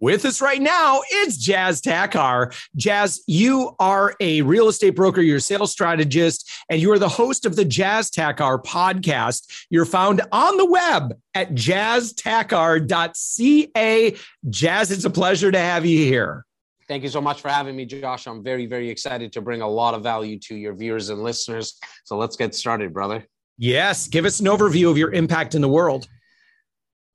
With 0.00 0.24
us 0.24 0.40
right 0.40 0.62
now, 0.62 1.02
it's 1.10 1.36
Jas 1.36 1.82
Takhar. 1.82 2.58
Jas, 2.74 3.22
you 3.26 3.76
are 3.78 4.14
a 4.18 4.40
real 4.40 4.68
estate 4.68 4.96
broker, 4.96 5.20
you're 5.20 5.36
a 5.36 5.42
sales 5.42 5.72
strategist, 5.72 6.50
and 6.70 6.80
you 6.80 6.90
are 6.92 6.98
the 6.98 7.06
host 7.06 7.44
of 7.44 7.54
the 7.54 7.66
Jas 7.66 8.08
Takhar 8.08 8.64
podcast. 8.64 9.66
You're 9.68 9.84
found 9.84 10.22
on 10.32 10.56
the 10.56 10.64
web 10.64 11.20
at 11.34 11.54
jastakhar.ca. 11.54 14.16
Jas, 14.48 14.90
it's 14.90 15.04
a 15.04 15.10
pleasure 15.10 15.52
to 15.52 15.58
have 15.58 15.84
you 15.84 15.98
here. 15.98 16.46
Thank 16.88 17.02
you 17.02 17.10
so 17.10 17.20
much 17.20 17.42
for 17.42 17.50
having 17.50 17.76
me, 17.76 17.84
Josh. 17.84 18.26
I'm 18.26 18.42
very, 18.42 18.64
very 18.64 18.88
excited 18.88 19.34
to 19.34 19.42
bring 19.42 19.60
a 19.60 19.68
lot 19.68 19.92
of 19.92 20.02
value 20.02 20.38
to 20.40 20.56
your 20.56 20.74
viewers 20.74 21.10
and 21.10 21.22
listeners. 21.22 21.78
So 22.04 22.16
let's 22.16 22.36
get 22.36 22.54
started, 22.54 22.94
brother. 22.94 23.26
Yes, 23.58 24.08
give 24.08 24.24
us 24.24 24.40
an 24.40 24.46
overview 24.46 24.90
of 24.90 24.96
your 24.96 25.12
impact 25.12 25.54
in 25.54 25.60
the 25.60 25.68
world. 25.68 26.08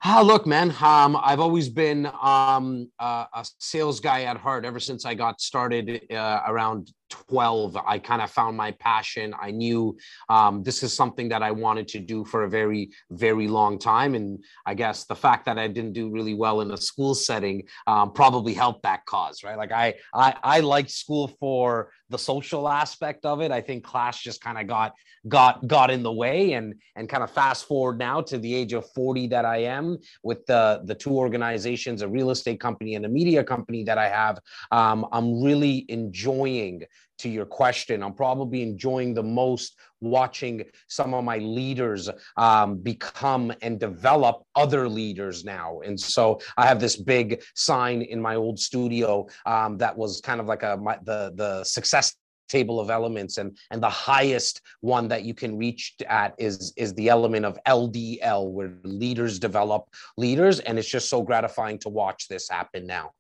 Ah, 0.08 0.22
look, 0.22 0.46
man. 0.46 0.70
Um, 0.84 1.18
I've 1.20 1.40
always 1.40 1.68
been 1.68 2.06
um, 2.22 2.92
uh, 3.00 3.26
a 3.34 3.44
sales 3.58 4.00
guy 4.00 4.22
at 4.26 4.38
heart 4.38 4.64
ever 4.64 4.80
since 4.80 5.04
I 5.04 5.16
got 5.16 5.42
started 5.42 6.00
uh, 6.12 6.42
around 6.46 6.92
12 7.28 7.78
i 7.88 7.98
kind 8.00 8.22
of 8.22 8.30
found 8.32 8.58
my 8.58 8.72
passion. 8.72 9.34
I 9.40 9.52
knew 9.52 9.98
um, 10.30 10.64
this 10.64 10.84
is 10.84 10.94
something 10.94 11.30
that 11.30 11.44
i 11.44 11.52
wanted 11.52 11.88
to 11.90 12.00
do 12.00 12.26
for 12.26 12.44
a 12.44 12.50
very 12.50 12.90
very 13.12 13.48
long 13.48 13.80
time. 13.80 14.16
And 14.16 14.44
i 14.66 14.74
guess 14.74 15.06
the 15.06 15.16
fact 15.16 15.46
that 15.46 15.58
i 15.58 15.68
didn't 15.68 15.94
do 15.94 16.10
really 16.10 16.34
well 16.34 16.62
in 16.62 16.72
a 16.72 16.78
school 16.78 17.16
setting 17.16 17.64
um, 17.88 18.14
probably 18.14 18.54
helped 18.54 18.84
that 18.84 19.06
cause 19.06 19.44
right? 19.44 19.58
Like 19.58 19.72
I, 19.72 19.96
I 20.14 20.36
i 20.44 20.60
liked 20.60 20.92
school 20.92 21.28
for 21.40 21.92
the 22.10 22.18
social 22.18 22.70
aspect 22.70 23.26
of 23.26 23.42
it. 23.42 23.52
I 23.52 23.62
think 23.62 23.84
class 23.84 24.22
just 24.22 24.42
kind 24.42 24.58
of 24.58 24.68
got 24.68 24.94
got 25.28 25.66
got 25.68 25.90
in 25.90 26.04
the 26.04 26.12
way. 26.12 26.54
And 26.54 26.76
and 26.96 27.10
kind 27.10 27.24
of 27.24 27.32
fast 27.32 27.66
forward 27.66 27.98
now 27.98 28.22
to 28.22 28.38
the 28.38 28.54
age 28.54 28.74
of 28.74 28.90
40 28.94 29.28
that 29.28 29.46
i 29.46 29.58
am 29.58 29.98
with 30.24 30.46
the 30.46 30.82
the 30.86 30.96
two 30.96 31.12
organizations 31.12 32.02
a 32.02 32.08
real 32.08 32.30
estate 32.30 32.60
company 32.60 32.96
and 32.96 33.06
a 33.06 33.10
media 33.10 33.44
company 33.44 33.84
that 33.84 33.98
i 33.98 34.08
have 34.08 34.40
um, 34.72 35.06
i'm 35.12 35.44
really 35.44 35.86
enjoying 35.90 36.84
to 37.20 37.30
your 37.30 37.46
question, 37.46 38.04
I'm 38.04 38.14
probably 38.14 38.62
enjoying 38.62 39.14
the 39.14 39.24
most 39.24 39.78
watching 40.02 40.64
some 40.88 41.14
of 41.14 41.24
my 41.24 41.38
leaders 41.38 42.10
um, 42.38 42.78
become 42.78 43.54
and 43.62 43.80
develop 43.80 44.44
other 44.56 44.88
leaders 44.90 45.44
now. 45.44 45.80
And 45.86 46.00
so 46.00 46.40
I 46.58 46.68
have 46.68 46.80
this 46.80 46.96
big 46.96 47.42
sign 47.56 48.02
in 48.02 48.22
my 48.22 48.36
old 48.36 48.60
studio 48.60 49.28
um, 49.46 49.78
that 49.78 49.98
was 49.98 50.22
kind 50.22 50.40
of 50.40 50.48
like 50.48 50.64
a 50.64 50.78
my, 50.78 50.98
the 51.04 51.34
the 51.36 51.64
success 51.64 52.16
table 52.48 52.80
of 52.80 52.90
elements. 52.90 53.38
And 53.38 53.58
and 53.72 53.82
the 53.82 53.90
highest 53.90 54.62
one 54.82 55.08
that 55.08 55.24
you 55.24 55.34
can 55.34 55.58
reach 55.58 55.96
at 56.08 56.36
is 56.38 56.74
is 56.78 56.94
the 56.94 57.10
element 57.10 57.46
of 57.46 57.58
LDL 57.68 58.52
where 58.52 58.74
leaders 58.84 59.40
develop 59.40 59.90
leaders. 60.18 60.60
And 60.60 60.78
it's 60.78 60.88
just 60.88 61.10
so 61.10 61.22
gratifying 61.22 61.80
to 61.80 61.90
watch 61.90 62.28
this 62.28 62.50
happen 62.50 62.86
now 62.86 63.12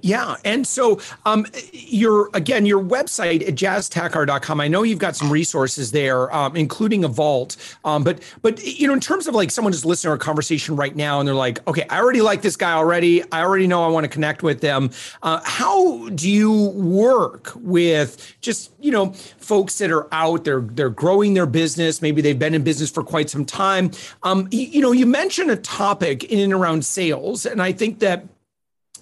yeah. 0.00 0.36
And 0.44 0.66
so 0.66 1.00
um, 1.24 1.46
your 1.72 2.30
again, 2.34 2.66
your 2.66 2.82
website 2.82 3.46
at 3.46 3.54
jastakhar.com, 3.54 4.60
I 4.60 4.68
know 4.68 4.82
you've 4.82 4.98
got 4.98 5.16
some 5.16 5.30
resources 5.30 5.92
there, 5.92 6.34
um, 6.34 6.56
including 6.56 7.04
a 7.04 7.08
vault. 7.08 7.56
Um, 7.84 8.04
but 8.04 8.22
but 8.42 8.62
you 8.64 8.86
know, 8.86 8.94
in 8.94 9.00
terms 9.00 9.26
of 9.26 9.34
like 9.34 9.50
someone 9.50 9.72
just 9.72 9.84
listening 9.84 10.08
to 10.08 10.12
our 10.12 10.18
conversation 10.18 10.76
right 10.76 10.94
now 10.94 11.18
and 11.18 11.26
they're 11.26 11.34
like, 11.34 11.66
okay, 11.68 11.86
I 11.90 11.98
already 11.98 12.22
like 12.22 12.42
this 12.42 12.56
guy 12.56 12.72
already. 12.72 13.22
I 13.32 13.42
already 13.42 13.66
know 13.66 13.84
I 13.84 13.88
want 13.88 14.04
to 14.04 14.08
connect 14.08 14.42
with 14.42 14.60
them. 14.60 14.90
Uh, 15.22 15.40
how 15.44 16.08
do 16.10 16.30
you 16.30 16.70
work 16.70 17.52
with 17.56 18.34
just, 18.40 18.72
you 18.80 18.92
know, 18.92 19.12
folks 19.38 19.78
that 19.78 19.90
are 19.90 20.12
out, 20.12 20.44
they're 20.44 20.60
they're 20.60 20.90
growing 20.90 21.34
their 21.34 21.46
business, 21.46 22.00
maybe 22.00 22.22
they've 22.22 22.38
been 22.38 22.54
in 22.54 22.62
business 22.62 22.90
for 22.90 23.02
quite 23.02 23.28
some 23.28 23.44
time. 23.44 23.90
Um, 24.22 24.48
you, 24.50 24.66
you 24.66 24.80
know, 24.80 24.92
you 24.92 25.06
mentioned 25.06 25.50
a 25.50 25.56
topic 25.56 26.24
in 26.24 26.40
and 26.40 26.52
around 26.52 26.84
sales, 26.84 27.46
and 27.46 27.60
I 27.60 27.72
think 27.72 27.98
that 28.00 28.26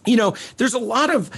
you 0.06 0.16
know, 0.16 0.34
there's 0.56 0.75
a 0.75 0.78
lot 0.78 1.15
of 1.15 1.31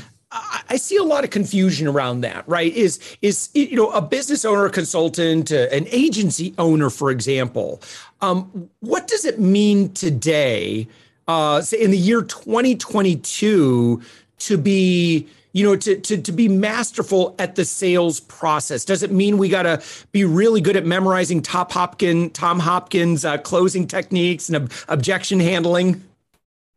I 0.68 0.76
see 0.76 0.96
a 0.96 1.04
lot 1.04 1.24
of 1.24 1.30
confusion 1.30 1.86
around 1.86 2.22
that, 2.22 2.46
right? 2.48 2.74
Is 2.74 2.98
is 3.22 3.48
you 3.54 3.76
know 3.76 3.90
a 3.90 4.02
business 4.02 4.44
owner, 4.44 4.66
a 4.66 4.70
consultant, 4.70 5.52
uh, 5.52 5.68
an 5.70 5.86
agency 5.90 6.52
owner, 6.58 6.90
for 6.90 7.10
example. 7.10 7.80
Um, 8.20 8.68
what 8.80 9.06
does 9.06 9.24
it 9.24 9.38
mean 9.38 9.92
today, 9.92 10.88
uh, 11.28 11.60
say 11.62 11.80
in 11.80 11.90
the 11.92 11.98
year 11.98 12.22
2022, 12.22 14.02
to 14.38 14.58
be 14.58 15.28
you 15.52 15.64
know 15.64 15.76
to, 15.76 15.96
to 16.00 16.20
to 16.20 16.32
be 16.32 16.48
masterful 16.48 17.36
at 17.38 17.54
the 17.54 17.64
sales 17.64 18.18
process? 18.20 18.84
Does 18.84 19.04
it 19.04 19.12
mean 19.12 19.38
we 19.38 19.48
got 19.48 19.62
to 19.62 19.80
be 20.10 20.24
really 20.24 20.60
good 20.60 20.76
at 20.76 20.84
memorizing 20.84 21.40
Top 21.40 21.70
Hopkins, 21.70 22.32
Tom 22.32 22.58
Hopkins 22.58 23.24
uh, 23.24 23.38
closing 23.38 23.86
techniques 23.86 24.48
and 24.48 24.56
ob- 24.56 24.72
objection 24.88 25.38
handling? 25.38 26.05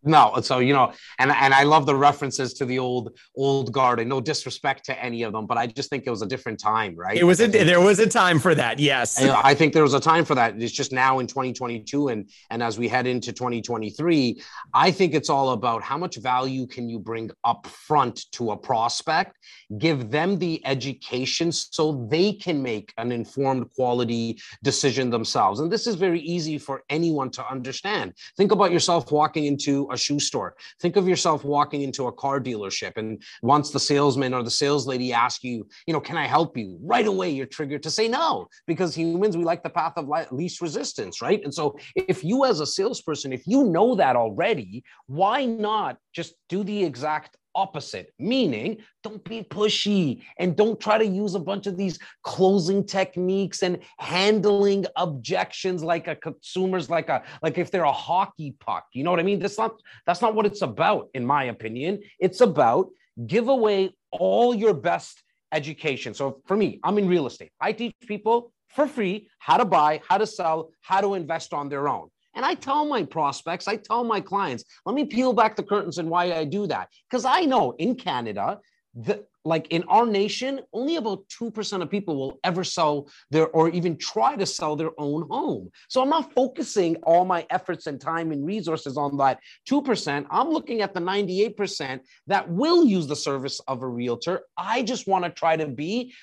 No, 0.02 0.40
so 0.42 0.60
you 0.60 0.74
know, 0.74 0.94
and 1.18 1.30
and 1.30 1.54
I 1.54 1.64
love 1.64 1.86
the 1.86 1.96
references 1.96 2.54
to 2.56 2.66
the 2.66 2.80
old 2.80 3.18
old 3.36 3.74
guard, 3.74 4.00
and 4.00 4.08
no 4.08 4.22
disrespect 4.22 4.86
to 4.86 5.04
any 5.04 5.24
of 5.24 5.34
them, 5.34 5.46
but 5.46 5.58
I 5.58 5.68
just 5.68 5.90
think 5.90 6.08
it 6.08 6.10
was 6.10 6.22
a 6.22 6.26
different 6.26 6.58
time, 6.60 6.96
right? 6.96 7.18
It 7.18 7.26
was 7.26 7.42
a 7.42 7.48
there 7.48 7.82
was 7.82 8.00
a 8.00 8.08
time 8.08 8.40
for 8.40 8.56
that, 8.56 8.80
yes. 8.80 9.20
And 9.22 9.32
I 9.32 9.54
think 9.54 9.74
there 9.74 9.84
was 9.84 9.94
a 9.94 10.00
time 10.00 10.24
for 10.24 10.36
that. 10.36 10.62
It's 10.62 10.72
just 10.72 10.94
now 10.94 11.20
in 11.20 11.28
2022, 11.28 12.08
and 12.08 12.30
and 12.50 12.64
as 12.64 12.80
we 12.80 12.88
head 12.88 13.08
into 13.08 13.34
2023, 13.34 14.42
I 14.74 14.90
think 14.90 15.14
it's 15.14 15.30
all 15.30 15.52
about 15.52 15.84
how 15.84 15.98
much 15.98 16.16
value 16.16 16.66
can 16.66 16.88
you 16.88 16.98
bring 16.98 17.30
up 17.44 17.68
front 17.68 18.32
to 18.34 18.52
a 18.52 18.58
prospect, 18.58 19.38
give 19.80 20.12
them 20.12 20.40
the 20.40 20.66
education 20.66 21.52
so 21.52 22.08
they 22.10 22.32
can 22.32 22.64
make 22.64 22.94
an 22.98 23.12
informed 23.12 23.70
quality 23.76 24.40
decision 24.64 25.10
themselves, 25.10 25.60
and 25.60 25.70
this 25.70 25.88
is 25.88 25.96
very 25.96 26.22
easy 26.22 26.58
for 26.58 26.84
anyone 26.90 27.30
to 27.32 27.46
understand. 27.52 28.14
Think 28.38 28.54
about 28.54 28.72
yourself 28.72 29.12
walking 29.12 29.44
into 29.44 29.89
a 29.92 29.98
shoe 29.98 30.20
store. 30.20 30.56
Think 30.82 30.96
of 30.96 31.08
yourself 31.08 31.44
walking 31.44 31.82
into 31.82 32.08
a 32.08 32.12
car 32.12 32.40
dealership, 32.40 32.98
and 32.98 33.22
once 33.42 33.72
the 33.72 33.80
salesman 33.80 34.34
or 34.34 34.44
the 34.44 34.52
sales 34.52 34.88
lady 34.88 35.14
ask 35.14 35.44
you, 35.44 35.68
you 35.88 35.94
know, 35.94 36.00
can 36.00 36.18
I 36.18 36.26
help 36.26 36.58
you? 36.58 36.78
Right 36.82 37.08
away, 37.08 37.30
you're 37.30 37.46
triggered 37.46 37.84
to 37.84 37.92
say 37.92 38.08
no 38.08 38.48
because 38.68 38.96
humans, 38.96 39.38
we 39.38 39.44
like 39.44 39.64
the 39.64 39.70
path 39.70 39.94
of 39.98 40.10
least 40.32 40.62
resistance, 40.62 41.22
right? 41.22 41.42
And 41.44 41.54
so, 41.54 41.78
if 41.96 42.24
you 42.24 42.46
as 42.46 42.60
a 42.60 42.66
salesperson, 42.66 43.34
if 43.34 43.46
you 43.46 43.64
know 43.66 43.96
that 43.96 44.16
already, 44.16 44.84
why 45.08 45.46
not 45.46 45.98
just 46.14 46.36
do 46.48 46.64
the 46.64 46.84
exact 46.84 47.38
opposite, 47.56 48.14
meaning 48.20 48.78
don't 49.04 49.24
be 49.24 49.44
pushy 49.44 50.22
and 50.38 50.56
don't 50.56 50.80
try 50.80 50.98
to 50.98 51.06
use 51.06 51.36
a 51.36 51.40
bunch 51.40 51.68
of 51.68 51.78
these 51.78 52.00
closing 52.24 52.84
techniques 52.84 53.64
and 53.64 53.80
handling 53.98 54.86
objections 54.96 55.84
like 55.84 56.08
a 56.08 56.16
consumer's 56.16 56.90
like 56.90 57.10
a 57.10 57.24
like 57.42 57.58
if 57.58 57.72
they're 57.72 57.84
a 57.84 57.92
hockey 57.92 58.56
puck. 58.60 58.86
You 58.94 59.04
know 59.04 59.12
what 59.12 59.20
I 59.20 59.24
mean? 59.24 59.40
That's 59.40 59.58
not 59.58 59.82
that's 60.06 60.22
not 60.22 60.36
what 60.36 60.46
it's 60.46 60.62
about, 60.62 61.10
in 61.14 61.26
my 61.26 61.46
opinion. 61.46 62.02
It's 62.20 62.42
about 62.42 62.90
give 63.28 63.48
away 63.48 63.92
all 64.12 64.54
your 64.54 64.74
best 64.74 65.24
education. 65.52 66.14
So 66.14 66.42
for 66.46 66.56
me, 66.56 66.80
I'm 66.84 66.98
in 66.98 67.08
real 67.08 67.28
estate. 67.28 67.52
I 67.60 67.72
teach 67.74 67.96
people 68.08 68.52
for 68.70 68.88
free 68.88 69.28
how 69.40 69.58
to 69.58 69.66
buy, 69.66 70.02
how 70.08 70.18
to 70.18 70.28
sell, 70.28 70.72
how 70.82 71.02
to 71.02 71.16
invest 71.16 71.54
on 71.54 71.70
their 71.70 71.88
own. 71.88 72.10
And 72.36 72.46
I 72.46 72.54
tell 72.54 72.86
my 72.86 73.04
prospects, 73.04 73.68
I 73.68 73.76
tell 73.76 74.04
my 74.04 74.22
clients, 74.22 74.64
let 74.86 74.96
me 74.96 75.06
peel 75.06 75.34
back 75.34 75.56
the 75.56 75.64
curtains 75.64 75.98
and 75.98 76.10
why 76.10 76.34
I 76.34 76.46
do 76.46 76.68
that. 76.68 76.90
Because 77.10 77.26
I 77.26 77.42
know 77.42 77.72
in 77.80 77.96
Canada, 77.96 78.60
the, 78.96 79.26
like 79.46 79.68
in 79.70 79.84
our 79.84 80.06
nation, 80.06 80.62
only 80.74 80.98
about 80.98 81.24
2% 81.30 81.82
of 81.82 81.90
people 81.90 82.16
will 82.16 82.40
ever 82.44 82.64
sell 82.64 83.10
their 83.32 83.48
or 83.48 83.70
even 83.70 83.98
try 83.98 84.36
to 84.36 84.46
sell 84.46 84.76
their 84.76 84.92
own 84.98 85.28
home. 85.30 85.72
So 85.88 86.02
I'm 86.02 86.10
not 86.10 86.34
focusing 86.34 86.98
all 86.98 87.26
my 87.26 87.46
efforts 87.50 87.88
and 87.88 88.00
time 88.00 88.32
and 88.32 88.46
resources 88.46 88.98
on 88.98 89.18
that 89.18 89.40
2%. 89.70 90.26
I'm 90.30 90.50
looking 90.50 90.82
at 90.82 90.94
the 90.94 91.00
98% 91.00 92.00
that 92.28 92.50
will 92.50 92.86
use 92.86 93.08
the 93.08 93.16
service 93.16 93.60
of 93.68 93.82
a 93.82 93.88
realtor. 93.88 94.42
I 94.58 94.82
just 94.84 95.08
want 95.08 95.24
to 95.26 95.32
try 95.32 95.56
to 95.56 95.68
be 95.68 96.14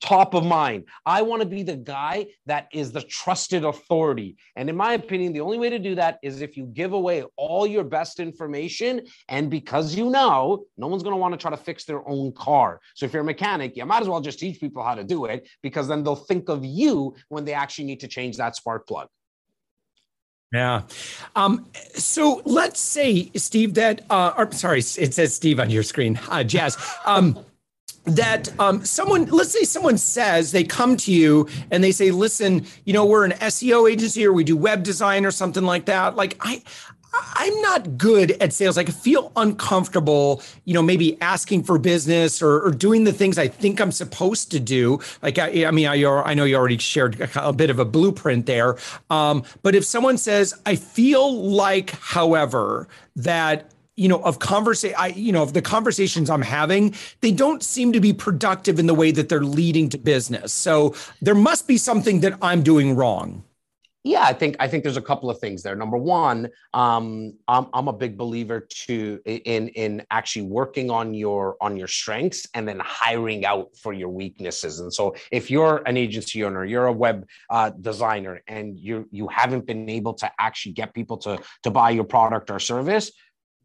top 0.00 0.34
of 0.34 0.44
mind. 0.44 0.84
I 1.04 1.22
want 1.22 1.42
to 1.42 1.48
be 1.48 1.62
the 1.62 1.76
guy 1.76 2.26
that 2.46 2.68
is 2.72 2.92
the 2.92 3.02
trusted 3.02 3.64
authority. 3.64 4.36
And 4.56 4.68
in 4.68 4.76
my 4.76 4.94
opinion, 4.94 5.32
the 5.32 5.40
only 5.40 5.58
way 5.58 5.70
to 5.70 5.78
do 5.78 5.94
that 5.96 6.18
is 6.22 6.40
if 6.40 6.56
you 6.56 6.66
give 6.66 6.92
away 6.92 7.24
all 7.36 7.66
your 7.66 7.84
best 7.84 8.20
information. 8.20 9.02
And 9.28 9.50
because 9.50 9.94
you 9.94 10.10
know, 10.10 10.64
no 10.76 10.86
one's 10.86 11.02
going 11.02 11.14
to 11.14 11.18
want 11.18 11.32
to 11.34 11.38
try 11.38 11.50
to 11.50 11.56
fix 11.56 11.84
their 11.84 12.06
own 12.08 12.32
car. 12.32 12.80
So 12.94 13.06
if 13.06 13.12
you're 13.12 13.22
a 13.22 13.24
mechanic, 13.24 13.76
you 13.76 13.84
might 13.86 14.02
as 14.02 14.08
well 14.08 14.20
just 14.20 14.38
teach 14.38 14.60
people 14.60 14.82
how 14.82 14.94
to 14.94 15.04
do 15.04 15.26
it 15.26 15.48
because 15.62 15.88
then 15.88 16.02
they'll 16.02 16.16
think 16.16 16.48
of 16.48 16.64
you 16.64 17.14
when 17.28 17.44
they 17.44 17.52
actually 17.52 17.84
need 17.84 18.00
to 18.00 18.08
change 18.08 18.36
that 18.36 18.56
spark 18.56 18.86
plug. 18.86 19.08
Yeah. 20.52 20.82
Um, 21.34 21.66
so 21.94 22.40
let's 22.44 22.80
say, 22.80 23.30
Steve, 23.34 23.74
that, 23.74 24.02
uh, 24.08 24.32
or 24.38 24.50
sorry, 24.52 24.78
it 24.78 25.12
says 25.12 25.34
Steve 25.34 25.58
on 25.58 25.70
your 25.70 25.82
screen, 25.82 26.18
uh, 26.30 26.44
Jas. 26.44 26.76
Um, 27.04 27.44
that 28.06 28.48
um, 28.60 28.84
someone, 28.84 29.26
let's 29.26 29.50
say 29.50 29.64
someone 29.64 29.98
says 29.98 30.52
they 30.52 30.64
come 30.64 30.96
to 30.96 31.12
you 31.12 31.48
and 31.70 31.82
they 31.82 31.92
say, 31.92 32.10
listen, 32.10 32.64
you 32.84 32.92
know, 32.92 33.04
we're 33.04 33.24
an 33.24 33.32
SEO 33.32 33.90
agency 33.90 34.24
or 34.24 34.32
we 34.32 34.44
do 34.44 34.56
web 34.56 34.82
design 34.82 35.26
or 35.26 35.30
something 35.30 35.64
like 35.64 35.86
that. 35.86 36.14
Like, 36.14 36.36
I, 36.40 36.62
I'm 37.34 37.60
not 37.62 37.96
good 37.98 38.32
at 38.42 38.52
sales. 38.52 38.78
I 38.78 38.84
feel 38.84 39.32
uncomfortable, 39.36 40.42
you 40.64 40.74
know, 40.74 40.82
maybe 40.82 41.20
asking 41.20 41.64
for 41.64 41.78
business 41.78 42.42
or, 42.42 42.60
or 42.60 42.70
doing 42.70 43.04
the 43.04 43.12
things 43.12 43.38
I 43.38 43.48
think 43.48 43.80
I'm 43.80 43.92
supposed 43.92 44.50
to 44.52 44.60
do. 44.60 45.00
Like, 45.22 45.38
I, 45.38 45.66
I 45.66 45.70
mean, 45.70 45.86
I, 45.86 46.04
I, 46.04 46.34
know 46.34 46.44
you 46.44 46.56
already 46.56 46.78
shared 46.78 47.20
a, 47.20 47.48
a 47.48 47.52
bit 47.52 47.70
of 47.70 47.78
a 47.78 47.84
blueprint 47.84 48.46
there. 48.46 48.76
Um, 49.10 49.44
but 49.62 49.74
if 49.74 49.84
someone 49.84 50.18
says, 50.18 50.54
I 50.64 50.76
feel 50.76 51.42
like, 51.42 51.90
however, 51.90 52.86
that 53.16 53.70
you 53.96 54.08
know 54.08 54.18
of 54.18 54.38
conversation 54.38 54.94
i 54.98 55.08
you 55.08 55.32
know 55.32 55.42
of 55.42 55.54
the 55.54 55.62
conversations 55.62 56.30
i'm 56.30 56.42
having 56.42 56.94
they 57.22 57.32
don't 57.32 57.62
seem 57.62 57.92
to 57.92 58.00
be 58.00 58.12
productive 58.12 58.78
in 58.78 58.86
the 58.86 58.94
way 58.94 59.10
that 59.10 59.28
they're 59.28 59.40
leading 59.40 59.88
to 59.88 59.98
business. 59.98 60.52
So 60.52 60.94
there 61.22 61.34
must 61.34 61.66
be 61.66 61.78
something 61.78 62.20
that 62.20 62.38
i'm 62.42 62.62
doing 62.62 62.94
wrong. 62.94 63.42
Yeah 64.04 64.22
i 64.22 64.34
think 64.34 64.56
i 64.60 64.68
think 64.68 64.84
there's 64.84 64.98
a 64.98 65.02
couple 65.02 65.30
of 65.30 65.38
things 65.38 65.62
there. 65.62 65.74
Number 65.74 65.96
one 65.96 66.48
um, 66.74 67.32
I'm, 67.48 67.66
I'm 67.72 67.88
a 67.88 67.92
big 67.92 68.18
believer 68.18 68.60
to 68.86 69.20
in 69.24 69.68
in 69.68 70.02
actually 70.10 70.42
working 70.42 70.90
on 70.90 71.14
your 71.14 71.56
on 71.60 71.76
your 71.76 71.88
strengths 71.88 72.46
and 72.54 72.68
then 72.68 72.78
hiring 72.80 73.46
out 73.46 73.76
for 73.76 73.92
your 73.94 74.10
weaknesses. 74.10 74.80
And 74.80 74.92
so 74.92 75.16
if 75.32 75.50
you're 75.50 75.82
an 75.86 75.96
agency 75.96 76.44
owner 76.44 76.64
you're 76.64 76.86
a 76.86 76.92
web 76.92 77.26
uh, 77.48 77.70
designer 77.70 78.42
and 78.46 78.78
you 78.78 79.08
you 79.10 79.26
haven't 79.28 79.66
been 79.66 79.88
able 79.88 80.14
to 80.14 80.30
actually 80.38 80.72
get 80.72 80.92
people 80.92 81.16
to 81.18 81.40
to 81.62 81.70
buy 81.70 81.90
your 81.90 82.04
product 82.04 82.50
or 82.50 82.60
service 82.60 83.10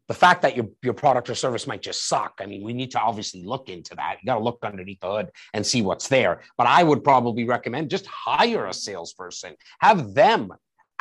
the 0.08 0.14
fact 0.14 0.42
that 0.42 0.56
your, 0.56 0.66
your 0.82 0.94
product 0.94 1.30
or 1.30 1.34
service 1.34 1.66
might 1.66 1.82
just 1.82 2.08
suck. 2.08 2.40
I 2.40 2.46
mean, 2.46 2.62
we 2.62 2.72
need 2.72 2.90
to 2.92 3.00
obviously 3.00 3.44
look 3.44 3.68
into 3.68 3.94
that. 3.94 4.18
You 4.20 4.26
got 4.26 4.38
to 4.38 4.44
look 4.44 4.58
underneath 4.62 5.00
the 5.00 5.10
hood 5.10 5.30
and 5.54 5.64
see 5.64 5.82
what's 5.82 6.08
there. 6.08 6.42
But 6.58 6.66
I 6.66 6.82
would 6.82 7.04
probably 7.04 7.44
recommend 7.44 7.90
just 7.90 8.06
hire 8.06 8.66
a 8.66 8.74
salesperson, 8.74 9.54
have 9.80 10.14
them 10.14 10.52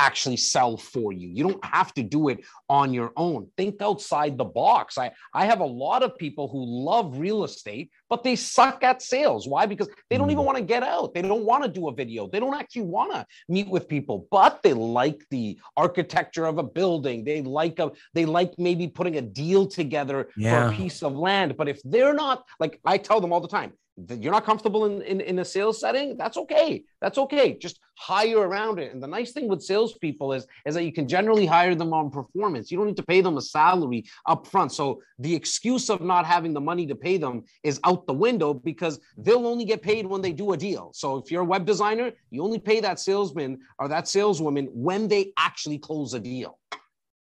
actually 0.01 0.37
sell 0.37 0.77
for 0.77 1.13
you. 1.13 1.29
You 1.29 1.43
don't 1.47 1.63
have 1.63 1.93
to 1.93 2.03
do 2.03 2.29
it 2.29 2.43
on 2.67 2.93
your 2.93 3.11
own. 3.15 3.47
Think 3.55 3.81
outside 3.81 4.37
the 4.37 4.45
box. 4.45 4.97
I, 4.97 5.11
I 5.33 5.45
have 5.45 5.59
a 5.59 5.65
lot 5.65 6.01
of 6.01 6.17
people 6.17 6.47
who 6.47 6.63
love 6.65 7.19
real 7.19 7.43
estate, 7.43 7.91
but 8.09 8.23
they 8.23 8.35
suck 8.35 8.83
at 8.83 9.01
sales. 9.01 9.47
Why? 9.47 9.67
Because 9.67 9.89
they 10.09 10.17
don't 10.17 10.31
even 10.31 10.43
mm. 10.43 10.47
want 10.47 10.57
to 10.57 10.63
get 10.63 10.81
out. 10.81 11.13
They 11.13 11.21
don't 11.21 11.45
want 11.45 11.63
to 11.63 11.69
do 11.69 11.87
a 11.87 11.93
video. 11.93 12.27
They 12.27 12.39
don't 12.39 12.55
actually 12.55 12.83
want 12.97 13.13
to 13.13 13.25
meet 13.47 13.67
with 13.67 13.87
people, 13.87 14.27
but 14.31 14.63
they 14.63 14.73
like 14.73 15.21
the 15.29 15.59
architecture 15.77 16.45
of 16.45 16.57
a 16.57 16.63
building. 16.63 17.23
They 17.23 17.41
like 17.43 17.77
a 17.79 17.91
they 18.15 18.25
like 18.25 18.53
maybe 18.57 18.87
putting 18.87 19.17
a 19.17 19.21
deal 19.21 19.67
together 19.67 20.29
yeah. 20.35 20.67
for 20.67 20.73
a 20.73 20.75
piece 20.75 21.03
of 21.03 21.15
land. 21.15 21.57
But 21.57 21.69
if 21.69 21.79
they're 21.83 22.13
not 22.13 22.43
like 22.59 22.79
I 22.83 22.97
tell 22.97 23.21
them 23.21 23.31
all 23.31 23.41
the 23.41 23.47
time, 23.47 23.73
you're 24.09 24.31
not 24.31 24.45
comfortable 24.45 24.85
in, 24.85 25.01
in, 25.01 25.21
in, 25.21 25.39
a 25.39 25.45
sales 25.45 25.79
setting, 25.79 26.17
that's 26.17 26.37
okay. 26.37 26.83
That's 27.01 27.17
okay. 27.17 27.57
Just 27.57 27.79
hire 27.95 28.39
around 28.39 28.79
it. 28.79 28.93
And 28.93 29.01
the 29.01 29.07
nice 29.07 29.31
thing 29.31 29.47
with 29.47 29.61
salespeople 29.61 30.33
is, 30.33 30.47
is 30.65 30.75
that 30.75 30.83
you 30.83 30.91
can 30.91 31.07
generally 31.07 31.45
hire 31.45 31.75
them 31.75 31.93
on 31.93 32.09
performance. 32.09 32.71
You 32.71 32.77
don't 32.77 32.87
need 32.87 32.97
to 32.97 33.03
pay 33.03 33.21
them 33.21 33.37
a 33.37 33.41
salary 33.41 34.05
up 34.25 34.47
front. 34.47 34.71
So 34.71 35.01
the 35.19 35.33
excuse 35.33 35.89
of 35.89 36.01
not 36.01 36.25
having 36.25 36.53
the 36.53 36.61
money 36.61 36.85
to 36.87 36.95
pay 36.95 37.17
them 37.17 37.43
is 37.63 37.79
out 37.83 38.07
the 38.07 38.13
window 38.13 38.53
because 38.53 38.99
they'll 39.17 39.47
only 39.47 39.65
get 39.65 39.81
paid 39.81 40.05
when 40.05 40.21
they 40.21 40.31
do 40.31 40.53
a 40.53 40.57
deal. 40.57 40.91
So 40.93 41.17
if 41.17 41.31
you're 41.31 41.41
a 41.41 41.45
web 41.45 41.65
designer, 41.65 42.11
you 42.29 42.43
only 42.43 42.59
pay 42.59 42.79
that 42.79 42.99
salesman 42.99 43.59
or 43.79 43.87
that 43.87 44.07
saleswoman 44.07 44.65
when 44.73 45.07
they 45.07 45.33
actually 45.37 45.77
close 45.77 46.13
a 46.13 46.19
deal. 46.19 46.57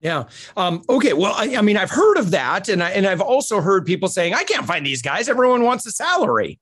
Yeah. 0.02 0.25
Um, 0.56 0.82
okay. 0.88 1.12
Well, 1.12 1.32
I, 1.37 1.56
I, 1.56 1.62
mean, 1.62 1.76
I've 1.76 1.90
heard 1.90 2.19
of 2.19 2.32
that, 2.32 2.69
and 2.69 2.82
I, 2.82 2.90
and 2.90 3.06
I've 3.06 3.20
also 3.20 3.60
heard 3.60 3.87
people 3.87 4.08
saying, 4.08 4.34
"I 4.34 4.43
can't 4.43 4.66
find 4.66 4.84
these 4.84 5.00
guys. 5.00 5.28
Everyone 5.28 5.62
wants 5.62 5.87
a 5.87 5.93
salary." 5.93 6.58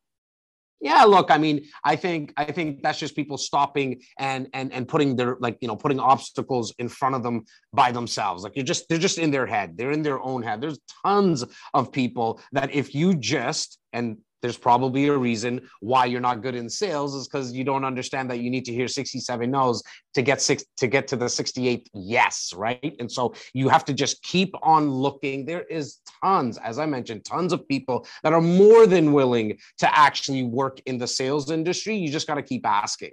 Yeah, 0.83 1.05
look, 1.05 1.31
I 1.31 1.37
mean, 1.37 1.67
I 1.85 1.97
think 1.97 2.33
I 2.39 2.45
think 2.47 2.83
that's 2.83 2.99
just 2.99 3.15
people 3.15 3.37
stopping 3.37 4.01
and 4.19 4.49
and 4.55 4.73
and 4.73 4.87
putting 4.87 5.17
their 5.17 5.37
like 5.41 5.59
you 5.61 5.69
know 5.69 5.77
putting 5.77 6.01
obstacles 6.01 6.75
in 6.79 6.89
front 6.89 7.15
of 7.15 7.23
them 7.23 7.45
by 7.73 7.93
themselves. 7.93 8.45
Like 8.45 8.57
you're 8.57 8.65
just 8.65 8.89
they're 8.89 8.99
just 8.99 9.19
in 9.19 9.31
their 9.31 9.47
head. 9.47 9.77
They're 9.77 9.91
in 9.91 10.03
their 10.03 10.21
own 10.23 10.43
head. 10.43 10.61
There's 10.61 10.79
tons 11.05 11.45
of 11.75 11.93
people 11.93 12.41
that 12.53 12.75
if 12.75 12.95
you 12.95 13.15
just 13.15 13.79
and 13.93 14.19
there's 14.43 14.57
probably 14.57 15.07
a 15.09 15.17
reason 15.17 15.69
why 15.81 16.05
you're 16.07 16.21
not 16.21 16.43
good 16.43 16.55
in 16.55 16.69
sales 16.69 17.15
is 17.15 17.29
because 17.29 17.53
you 17.53 17.65
don't 17.65 17.85
understand 17.85 18.31
that 18.31 18.41
you 18.41 18.51
need 18.51 18.65
to 18.65 18.73
hear 18.73 18.89
67 18.89 19.51
no's 19.51 19.83
to 20.15 20.23
get 20.23 20.41
six 20.41 20.65
to 20.79 20.87
get 20.87 21.09
to 21.09 21.17
the 21.17 21.27
68th 21.27 21.87
yes 21.95 22.53
right? 22.57 22.97
And 22.99 23.11
so 23.11 23.35
you 23.55 23.69
have 23.69 23.85
to 23.87 23.93
just 23.93 24.23
keep 24.23 24.55
on 24.63 24.91
looking. 24.91 25.45
There 25.45 25.65
is 25.65 25.99
tons 26.23 26.59
as 26.59 26.79
i 26.79 26.87
mentioned 26.87 27.25
tons 27.25 27.53
of 27.53 27.67
people 27.69 28.07
that 28.23 28.33
are 28.33 28.41
more 28.41 28.87
than 28.87 29.13
willing 29.13 29.59
to 29.79 29.99
actually 29.99 30.43
work 30.43 30.81
in 30.87 30.99
the 30.99 31.07
sales 31.07 31.51
industry. 31.51 31.97
You 31.97 32.11
just 32.11 32.27
got 32.27 32.35
to 32.35 32.43
keep 32.43 32.67
asking. 32.67 33.11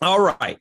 All 0.00 0.20
right 0.20 0.58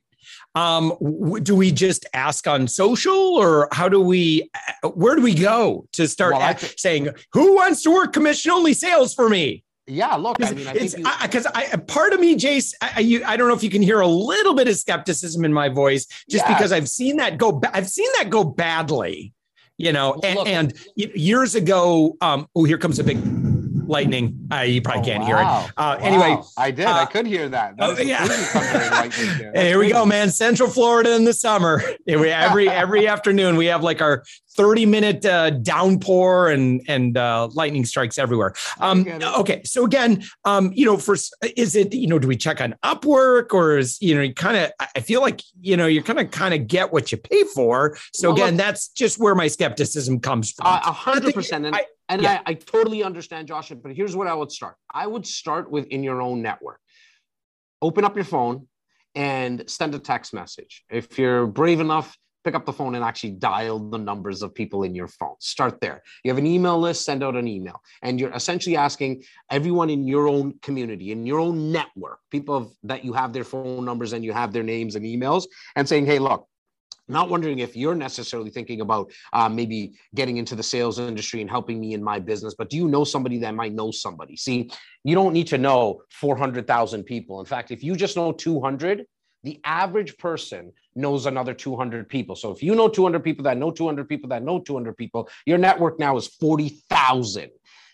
um, 0.56 0.94
do 1.42 1.56
we 1.56 1.72
just 1.72 2.06
ask 2.14 2.48
on 2.48 2.68
social 2.68 3.14
or 3.14 3.68
how 3.72 3.90
do 3.90 4.00
we, 4.00 4.50
where 4.94 5.16
do 5.16 5.22
we 5.22 5.34
go 5.34 5.88
to 5.94 6.08
start 6.08 6.34
well, 6.34 6.54
th- 6.54 6.80
saying, 6.80 7.10
who 7.31 7.56
wants 7.56 7.84
to 7.84 7.92
work 7.92 8.14
commission 8.14 8.52
only 8.52 8.74
sales 8.74 9.14
for 9.14 9.30
me? 9.30 9.64
Yeah, 9.86 10.16
look, 10.16 10.38
I 10.42 10.52
mean, 10.54 10.66
I 10.68 10.74
because 11.24 11.46
I, 11.48 11.68
I, 11.74 11.75
part 11.75 12.14
of 12.14 12.22
me, 12.22 12.36
Jace, 12.38 12.74
I, 12.81 13.02
you, 13.02 13.22
I 13.25 13.36
don't 13.36 13.50
know 13.50 13.54
if 13.54 13.64
you 13.64 13.70
can 13.70 13.81
hear 13.81 14.00
a 14.00 14.08
little 14.08 14.54
bit 14.54 14.70
of 14.70 14.78
skepticism 14.78 15.44
in 15.44 15.52
my 15.52 15.68
voice, 15.68 16.06
just 16.30 16.46
yes. 16.46 16.48
because 16.48 16.72
I've 16.72 16.88
seen 16.88 17.18
that 17.18 17.38
go, 17.38 17.62
I've 17.74 17.90
seen 17.90 18.08
that 18.18 18.30
go 18.30 18.46
badly, 18.46 19.34
you 19.78 19.92
know, 19.92 20.18
well, 20.24 20.48
and, 20.48 20.74
and, 20.74 21.16
years 21.16 21.56
ago, 21.56 22.16
um, 22.22 22.48
oh, 22.56 22.64
here 22.64 22.78
comes 22.78 22.98
a 23.00 23.04
big 23.04 23.18
lightning. 23.88 24.48
Uh, 24.52 24.62
you 24.62 24.82
probably 24.82 25.02
oh, 25.02 25.06
can't 25.06 25.22
wow. 25.22 25.28
hear 25.28 25.38
it. 25.38 25.42
Uh, 25.42 25.72
wow. 25.78 25.98
Anyway, 26.00 26.42
I 26.58 26.72
did. 26.72 26.86
Uh, 26.86 26.94
I 26.94 27.06
could 27.06 27.25
hear 27.25 27.50
that. 27.50 27.78
that 27.78 27.90
oh, 27.90 28.02
yeah. 28.02 29.52
here 29.62 29.80
we 29.80 29.90
go, 29.90 30.06
man. 30.06 30.30
Central 30.30 30.70
Florida 30.70 31.16
in 31.16 31.25
the 31.25 31.34
summer. 31.34 31.82
Every 32.08 32.70
every 32.70 33.08
afternoon 33.13 33.56
we 33.56 33.66
have 33.68 33.84
like 33.84 34.02
our 34.02 34.24
30 34.56 34.86
minute 34.86 35.25
uh, 35.25 35.50
downpour 35.50 36.50
and 36.50 36.82
and 36.88 37.18
uh, 37.18 37.48
lightning 37.54 37.86
strikes 37.86 38.18
everywhere. 38.18 38.54
Um, 38.80 39.08
okay, 39.38 39.62
so 39.63 39.86
again, 39.86 40.24
um, 40.46 40.72
you 40.74 40.86
know, 40.86 40.98
for 40.98 41.16
is 41.56 41.75
it 41.75 41.94
you 41.94 42.08
know, 42.08 42.20
do 42.20 42.28
we 42.28 42.36
check 42.36 42.62
on 42.62 42.75
Upwork 42.84 43.54
or 43.54 43.78
is 43.78 44.02
you 44.02 44.16
know, 44.16 44.22
you 44.22 44.34
kind 44.34 44.58
of? 44.58 44.72
I 44.96 45.00
feel 45.00 45.22
like 45.22 45.42
you 45.62 45.78
know, 45.78 45.88
you're 45.88 46.04
gonna 46.04 46.25
kind 46.25 46.54
of 46.54 46.68
get 46.68 46.92
what 46.94 47.12
you 47.12 47.18
pay 47.18 47.44
for. 47.44 47.98
So 48.13 48.30
well, 48.30 48.38
again, 48.38 48.56
look, 48.56 48.66
that's 48.66 48.90
just 48.90 49.20
where 49.20 49.36
my 49.36 49.48
skepticism 49.48 50.20
comes 50.20 50.52
from. 50.52 50.68
A 50.68 50.92
hundred 50.92 51.34
percent. 51.34 51.75
And, 52.10 52.22
yeah. 52.22 52.41
I, 52.45 52.51
I 52.51 52.53
totally 52.55 53.03
understand, 53.03 53.48
Josh. 53.48 53.69
But 53.69 53.93
here's 53.93 54.15
what 54.15 54.27
I 54.27 54.33
would 54.33 54.51
start. 54.51 54.75
I 54.93 55.07
would 55.07 55.25
start 55.25 55.72
with 55.72 55.88
in 55.88 56.03
your 56.03 56.22
own 56.22 56.41
network. 56.41 56.79
Open 57.81 58.03
up 58.03 58.15
your 58.15 58.25
phone 58.25 58.67
and 59.15 59.63
send 59.69 59.95
a 59.95 60.00
text 60.00 60.33
message. 60.33 60.83
If 60.89 61.17
you're 61.17 61.48
brave 61.48 61.79
enough 61.79 62.17
pick 62.43 62.55
up 62.55 62.65
the 62.65 62.74
phone 62.74 62.95
and 62.95 63.03
actually 63.03 63.31
dial 63.31 63.79
the 63.79 63.98
numbers 63.98 64.41
of 64.41 64.53
people 64.53 64.83
in 64.83 64.93
your 64.93 65.07
phone. 65.07 65.36
Start 65.39 65.79
there. 65.79 66.03
You 66.24 66.31
have 66.31 66.38
an 66.38 66.45
email 66.45 66.79
list, 66.79 67.05
send 67.05 67.24
out 67.24 67.36
an 67.36 67.48
email. 67.48 67.81
And 68.01 68.19
you're 68.19 68.33
essentially 68.33 68.75
asking 68.75 69.24
everyone 69.50 69.89
in 69.89 70.05
your 70.07 70.27
own 70.27 70.55
community, 70.62 71.12
in 71.12 71.25
your 71.25 71.39
own 71.39 71.72
network, 71.72 72.19
people 72.31 72.75
that 72.83 73.05
you 73.05 73.13
have 73.13 73.33
their 73.33 73.43
phone 73.43 73.86
numbers 73.86 74.13
and 74.13 74.24
you 74.24 74.33
have 74.33 74.51
their 74.51 74.63
names 74.63 74.95
and 74.95 75.05
emails, 75.05 75.45
and 75.75 75.88
saying, 75.88 76.05
hey, 76.05 76.19
look, 76.19 76.48
not 77.07 77.29
wondering 77.29 77.60
if 77.60 77.75
you're 77.75 77.95
necessarily 77.95 78.50
thinking 78.50 78.81
about 78.81 79.12
uh, 79.33 79.50
maybe 79.50 79.93
getting 80.15 80.38
into 80.38 80.55
the 80.55 80.63
sales 80.63 81.00
industry 81.00 81.41
and 81.41 81.50
helping 81.50 81.79
me 81.79 81.93
in 81.93 82.03
my 82.03 82.19
business, 82.19 82.55
but 82.57 82.69
do 82.69 82.77
you 82.77 82.88
know 82.88 83.03
somebody 83.03 83.38
that 83.39 83.55
might 83.55 83.74
know 83.74 83.91
somebody? 83.91 84.36
See, 84.38 84.72
you 85.03 85.15
don't 85.15 85.33
need 85.33 85.48
to 85.48 85.57
know 85.57 86.01
400,000 86.12 87.03
people. 87.03 87.39
In 87.39 87.45
fact, 87.45 87.72
if 87.72 87.83
you 87.83 87.95
just 87.95 88.15
know 88.15 88.31
200, 88.31 89.05
the 89.43 89.60
average 89.65 90.17
person 90.17 90.72
knows 90.95 91.25
another 91.25 91.53
200 91.53 92.07
people. 92.07 92.36
So 92.36 92.51
if 92.51 92.63
you 92.63 92.75
know 92.75 92.88
200 92.88 93.24
people 93.24 93.43
that 93.43 93.57
know 93.57 93.72
200 93.72 94.07
people 94.07 94.29
that 94.29 94.43
know 94.43 94.60
200 94.60 94.95
people, 94.95 95.29
your 95.45 95.57
network 95.57 96.00
now 96.00 96.15
is 96.15 96.27
40,000. 96.27 97.50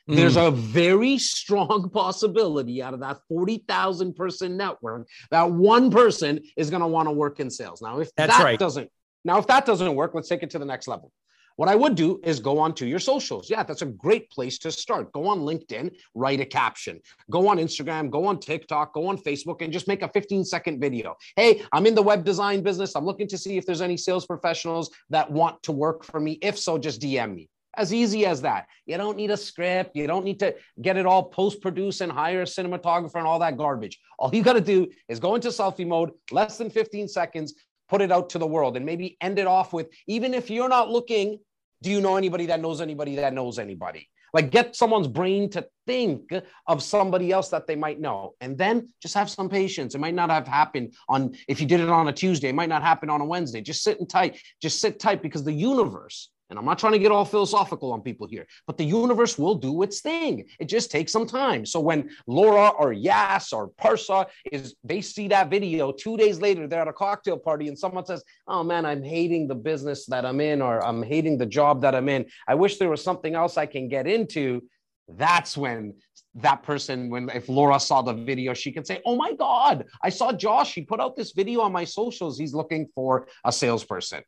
Mm. 0.09 0.15
There's 0.15 0.37
a 0.37 0.51
very 0.51 1.17
strong 1.17 1.89
possibility 1.93 2.81
out 2.81 2.93
of 2.93 2.99
that 3.01 3.17
40,000 3.27 4.15
person 4.15 4.57
network 4.57 5.07
that 5.31 5.51
one 5.51 5.89
person 5.91 6.41
is 6.55 6.69
going 6.69 6.81
to 6.81 6.87
want 6.87 7.07
to 7.07 7.11
work 7.11 7.39
in 7.39 7.49
sales. 7.49 7.81
Now, 7.81 7.99
if 7.99 8.13
That's 8.15 8.37
that 8.37 8.43
right. 8.43 8.59
doesn't 8.59 8.91
now 9.25 9.37
if 9.37 9.47
that 9.47 9.65
doesn't 9.65 9.95
work, 9.95 10.11
let's 10.13 10.29
take 10.29 10.43
it 10.43 10.49
to 10.51 10.59
the 10.59 10.65
next 10.65 10.87
level. 10.87 11.11
what 11.55 11.67
I 11.67 11.75
would 11.75 11.95
do 11.95 12.21
is 12.23 12.39
go 12.39 12.57
on 12.57 12.73
to 12.75 12.87
your 12.87 12.99
socials. 12.99 13.49
Yeah, 13.49 13.63
that's 13.63 13.81
a 13.81 13.85
great 13.85 14.29
place 14.29 14.57
to 14.59 14.71
start. 14.71 15.11
Go 15.11 15.27
on 15.27 15.39
LinkedIn, 15.39 15.93
write 16.15 16.39
a 16.39 16.45
caption. 16.45 17.01
Go 17.29 17.49
on 17.49 17.57
Instagram, 17.57 18.09
go 18.09 18.25
on 18.25 18.39
TikTok, 18.39 18.93
go 18.93 19.07
on 19.07 19.17
Facebook, 19.17 19.61
and 19.61 19.73
just 19.73 19.85
make 19.85 20.01
a 20.01 20.07
15 20.07 20.45
second 20.45 20.79
video. 20.79 21.17
Hey, 21.35 21.61
I'm 21.73 21.85
in 21.85 21.95
the 21.95 22.01
web 22.01 22.23
design 22.23 22.63
business. 22.63 22.95
I'm 22.95 23.05
looking 23.05 23.27
to 23.27 23.37
see 23.37 23.57
if 23.57 23.65
there's 23.65 23.81
any 23.81 23.97
sales 23.97 24.25
professionals 24.25 24.89
that 25.09 25.29
want 25.29 25.61
to 25.63 25.73
work 25.73 26.05
for 26.05 26.21
me. 26.21 26.39
If 26.41 26.57
so, 26.57 26.77
just 26.77 27.01
DM 27.01 27.35
me. 27.35 27.49
As 27.75 27.93
easy 27.93 28.25
as 28.25 28.41
that. 28.41 28.65
You 28.85 28.97
don't 28.97 29.15
need 29.15 29.29
a 29.29 29.37
script. 29.37 29.95
You 29.95 30.07
don't 30.07 30.25
need 30.25 30.39
to 30.39 30.55
get 30.81 30.97
it 30.97 31.05
all 31.05 31.23
post 31.23 31.61
produced 31.61 32.01
and 32.01 32.11
hire 32.11 32.41
a 32.41 32.45
cinematographer 32.45 33.15
and 33.15 33.27
all 33.27 33.39
that 33.39 33.57
garbage. 33.57 33.99
All 34.17 34.33
you 34.33 34.43
got 34.43 34.53
to 34.53 34.61
do 34.61 34.87
is 35.07 35.19
go 35.19 35.35
into 35.35 35.49
selfie 35.49 35.87
mode, 35.87 36.11
less 36.31 36.57
than 36.57 36.69
15 36.69 37.07
seconds, 37.07 37.53
put 37.89 38.01
it 38.01 38.11
out 38.11 38.29
to 38.31 38.37
the 38.37 38.47
world, 38.47 38.77
and 38.77 38.85
maybe 38.85 39.17
end 39.21 39.39
it 39.39 39.47
off 39.47 39.73
with 39.73 39.89
even 40.07 40.33
if 40.33 40.49
you're 40.49 40.69
not 40.69 40.89
looking, 40.89 41.39
do 41.81 41.89
you 41.89 42.01
know 42.01 42.15
anybody 42.15 42.47
that 42.47 42.61
knows 42.61 42.81
anybody 42.81 43.15
that 43.17 43.33
knows 43.33 43.59
anybody? 43.59 44.09
Like 44.33 44.51
get 44.51 44.75
someone's 44.75 45.07
brain 45.07 45.49
to 45.51 45.67
think 45.87 46.31
of 46.67 46.83
somebody 46.83 47.31
else 47.31 47.49
that 47.49 47.65
they 47.67 47.75
might 47.75 47.99
know. 47.99 48.35
And 48.41 48.57
then 48.57 48.89
just 49.01 49.15
have 49.15 49.29
some 49.29 49.49
patience. 49.49 49.95
It 49.95 49.99
might 49.99 50.13
not 50.13 50.29
have 50.29 50.47
happened 50.47 50.93
on, 51.07 51.35
if 51.47 51.59
you 51.59 51.67
did 51.67 51.79
it 51.79 51.89
on 51.89 52.07
a 52.07 52.13
Tuesday, 52.13 52.49
it 52.49 52.55
might 52.55 52.69
not 52.69 52.83
happen 52.83 53.09
on 53.09 53.21
a 53.21 53.25
Wednesday. 53.25 53.61
Just 53.61 53.83
sit 53.83 53.99
and 53.99 54.07
tight. 54.07 54.39
Just 54.61 54.81
sit 54.81 54.99
tight 54.99 55.23
because 55.23 55.43
the 55.43 55.51
universe 55.53 56.29
and 56.49 56.57
I'm 56.57 56.65
not 56.65 56.79
trying 56.79 56.93
to 56.93 56.99
get 56.99 57.11
all 57.11 57.25
philosophical 57.25 57.93
on 57.93 58.01
people 58.01 58.27
here, 58.27 58.47
but 58.65 58.77
the 58.77 58.85
universe 58.85 59.37
will 59.37 59.55
do 59.55 59.83
its 59.83 60.01
thing. 60.01 60.45
It 60.59 60.65
just 60.65 60.89
takes 60.89 61.11
some 61.11 61.27
time. 61.27 61.65
So 61.65 61.79
when 61.79 62.09
Laura 62.27 62.69
or 62.69 62.91
Yas 62.91 63.53
or 63.53 63.69
Parsa 63.69 64.27
is, 64.51 64.75
they 64.83 65.01
see 65.01 65.27
that 65.27 65.49
video 65.49 65.91
two 65.91 66.17
days 66.17 66.41
later, 66.41 66.67
they're 66.67 66.81
at 66.81 66.87
a 66.87 66.93
cocktail 66.93 67.37
party 67.37 67.67
and 67.67 67.77
someone 67.77 68.05
says, 68.05 68.23
Oh 68.47 68.63
man, 68.63 68.85
I'm 68.85 69.03
hating 69.03 69.47
the 69.47 69.55
business 69.55 70.05
that 70.07 70.25
I'm 70.25 70.41
in, 70.41 70.61
or 70.61 70.83
I'm 70.83 71.03
hating 71.03 71.37
the 71.37 71.45
job 71.45 71.81
that 71.81 71.93
I'm 71.93 72.09
in. 72.09 72.25
I 72.47 72.55
wish 72.55 72.77
there 72.77 72.89
was 72.89 73.03
something 73.03 73.35
else 73.35 73.57
I 73.57 73.65
can 73.65 73.87
get 73.87 74.07
into. 74.07 74.61
That's 75.07 75.57
when 75.57 75.95
that 76.35 76.63
person, 76.63 77.09
when 77.09 77.29
if 77.29 77.49
Laura 77.49 77.79
saw 77.79 78.01
the 78.01 78.13
video, 78.13 78.53
she 78.53 78.71
can 78.71 78.85
say, 78.85 79.01
Oh 79.05 79.15
my 79.15 79.33
God, 79.33 79.85
I 80.03 80.09
saw 80.09 80.31
Josh. 80.31 80.73
He 80.73 80.81
put 80.81 80.99
out 80.99 81.15
this 81.15 81.31
video 81.31 81.61
on 81.61 81.71
my 81.71 81.83
socials. 81.83 82.39
He's 82.39 82.53
looking 82.53 82.87
for 82.95 83.27
a 83.43 83.51
salesperson. 83.51 84.23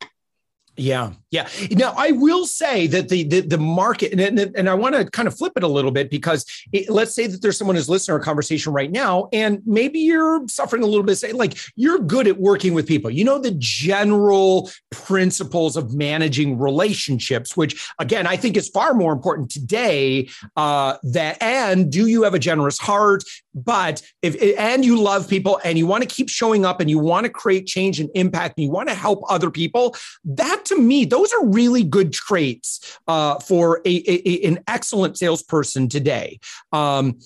Yeah, 0.81 1.11
yeah. 1.29 1.47
Now 1.69 1.93
I 1.95 2.09
will 2.09 2.47
say 2.47 2.88
that 2.88 3.09
the 3.09 3.23
the, 3.23 3.41
the 3.41 3.57
market, 3.59 4.19
and, 4.19 4.39
and 4.39 4.67
I 4.67 4.73
want 4.73 4.95
to 4.95 5.05
kind 5.05 5.27
of 5.27 5.38
flip 5.38 5.53
it 5.55 5.61
a 5.61 5.67
little 5.67 5.91
bit 5.91 6.09
because 6.09 6.43
it, 6.71 6.89
let's 6.89 7.13
say 7.13 7.27
that 7.27 7.43
there's 7.43 7.55
someone 7.55 7.75
who's 7.75 7.88
listening 7.88 8.15
to 8.15 8.19
our 8.19 8.25
conversation 8.25 8.73
right 8.73 8.91
now, 8.91 9.29
and 9.31 9.61
maybe 9.67 10.00
you're 10.00 10.41
suffering 10.47 10.81
a 10.81 10.88
little 10.88 11.03
bit. 11.03 11.17
Say 11.17 11.33
like 11.33 11.59
you're 11.75 12.00
good 12.00 12.27
at 12.27 12.39
working 12.39 12.73
with 12.73 12.88
people. 12.88 13.11
You 13.11 13.23
know 13.23 13.38
the 13.38 13.55
general 13.59 14.71
principles 14.89 15.77
of 15.77 15.93
managing 15.93 16.57
relationships, 16.57 17.55
which 17.55 17.88
again 18.00 18.25
I 18.25 18.35
think 18.35 18.57
is 18.57 18.67
far 18.67 18.95
more 18.95 19.13
important 19.13 19.51
today. 19.51 20.29
Uh, 20.55 20.97
that 21.03 21.38
and 21.43 21.91
do 21.91 22.07
you 22.07 22.23
have 22.23 22.33
a 22.33 22.39
generous 22.39 22.79
heart? 22.79 23.23
But 23.53 24.01
if 24.23 24.35
and 24.57 24.83
you 24.83 25.00
love 25.00 25.29
people 25.29 25.59
and 25.63 25.77
you 25.77 25.85
want 25.85 26.01
to 26.01 26.09
keep 26.09 26.29
showing 26.29 26.65
up 26.65 26.79
and 26.79 26.89
you 26.89 26.97
want 26.97 27.25
to 27.25 27.29
create 27.29 27.67
change 27.67 28.00
and 28.00 28.09
impact 28.15 28.57
and 28.57 28.65
you 28.65 28.71
want 28.71 28.89
to 28.89 28.95
help 28.95 29.21
other 29.29 29.51
people, 29.51 29.95
that 30.23 30.71
to 30.72 30.82
me, 30.82 31.06
those 31.06 31.32
are 31.34 31.46
really 31.46 31.84
good 31.84 32.13
traits 32.13 33.00
uh, 33.08 33.40
for 33.40 33.82
a, 33.86 34.04
a, 34.08 34.48
an 34.48 34.60
excellent 34.68 35.18
salesperson 35.18 35.90
today. 35.90 36.40
Um, 36.72 37.20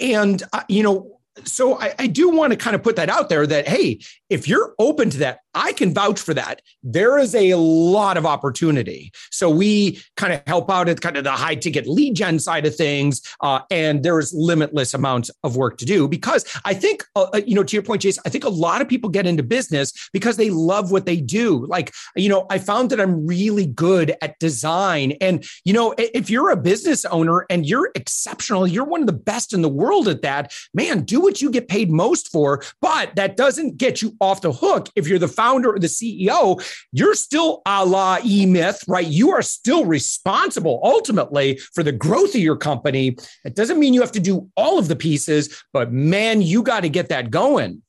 and 0.00 0.42
uh, 0.52 0.62
you 0.68 0.82
know, 0.82 1.19
so 1.44 1.78
I, 1.78 1.94
I 1.98 2.06
do 2.06 2.28
want 2.30 2.52
to 2.52 2.56
kind 2.56 2.74
of 2.74 2.82
put 2.82 2.96
that 2.96 3.08
out 3.08 3.28
there 3.28 3.46
that 3.46 3.68
hey, 3.68 4.00
if 4.28 4.46
you're 4.46 4.74
open 4.78 5.10
to 5.10 5.18
that, 5.18 5.40
I 5.54 5.72
can 5.72 5.92
vouch 5.92 6.20
for 6.20 6.34
that. 6.34 6.62
There 6.82 7.18
is 7.18 7.34
a 7.34 7.54
lot 7.54 8.16
of 8.16 8.24
opportunity. 8.24 9.10
So 9.30 9.50
we 9.50 10.00
kind 10.16 10.32
of 10.32 10.42
help 10.46 10.70
out 10.70 10.88
at 10.88 11.00
kind 11.00 11.16
of 11.16 11.24
the 11.24 11.32
high 11.32 11.56
ticket 11.56 11.88
lead 11.88 12.14
gen 12.14 12.38
side 12.38 12.66
of 12.66 12.76
things, 12.76 13.20
uh, 13.40 13.60
and 13.70 14.02
there's 14.02 14.32
limitless 14.32 14.94
amounts 14.94 15.30
of 15.42 15.56
work 15.56 15.78
to 15.78 15.84
do 15.84 16.06
because 16.06 16.44
I 16.64 16.74
think, 16.74 17.04
uh, 17.16 17.26
uh, 17.34 17.40
you 17.44 17.54
know, 17.54 17.64
to 17.64 17.76
your 17.76 17.82
point, 17.82 18.02
Jason, 18.02 18.22
I 18.24 18.28
think 18.28 18.44
a 18.44 18.48
lot 18.48 18.80
of 18.80 18.88
people 18.88 19.10
get 19.10 19.26
into 19.26 19.42
business 19.42 19.92
because 20.12 20.36
they 20.36 20.50
love 20.50 20.92
what 20.92 21.06
they 21.06 21.16
do. 21.16 21.66
Like, 21.66 21.92
you 22.14 22.28
know, 22.28 22.46
I 22.50 22.58
found 22.58 22.90
that 22.90 23.00
I'm 23.00 23.26
really 23.26 23.66
good 23.66 24.14
at 24.22 24.38
design, 24.38 25.12
and 25.20 25.44
you 25.64 25.72
know, 25.72 25.94
if 25.98 26.30
you're 26.30 26.50
a 26.50 26.56
business 26.56 27.04
owner 27.06 27.46
and 27.50 27.66
you're 27.66 27.90
exceptional, 27.96 28.66
you're 28.66 28.84
one 28.84 29.00
of 29.00 29.06
the 29.06 29.12
best 29.12 29.52
in 29.52 29.62
the 29.62 29.68
world 29.68 30.06
at 30.06 30.22
that. 30.22 30.52
Man, 30.72 31.02
do 31.02 31.26
what 31.30 31.40
you 31.40 31.48
get 31.48 31.68
paid 31.68 31.92
most 31.92 32.32
for, 32.32 32.60
but 32.80 33.14
that 33.14 33.36
doesn't 33.36 33.76
get 33.76 34.02
you 34.02 34.16
off 34.20 34.40
the 34.40 34.52
hook 34.52 34.88
if 34.96 35.06
you're 35.06 35.16
the 35.16 35.28
founder 35.28 35.72
or 35.72 35.78
the 35.78 35.86
CEO. 35.86 36.60
You're 36.90 37.14
still 37.14 37.62
a 37.66 37.86
la 37.86 38.18
E 38.24 38.46
Myth, 38.46 38.82
right? 38.88 39.06
You 39.06 39.30
are 39.30 39.42
still 39.42 39.84
responsible 39.84 40.80
ultimately 40.82 41.60
for 41.72 41.84
the 41.84 41.92
growth 41.92 42.34
of 42.34 42.40
your 42.40 42.56
company. 42.56 43.16
It 43.44 43.54
doesn't 43.54 43.78
mean 43.78 43.94
you 43.94 44.00
have 44.00 44.10
to 44.12 44.20
do 44.20 44.50
all 44.56 44.76
of 44.76 44.88
the 44.88 44.96
pieces, 44.96 45.62
but 45.72 45.92
man, 45.92 46.42
you 46.42 46.64
got 46.64 46.80
to 46.80 46.88
get 46.88 47.10
that 47.10 47.30
going. 47.30 47.82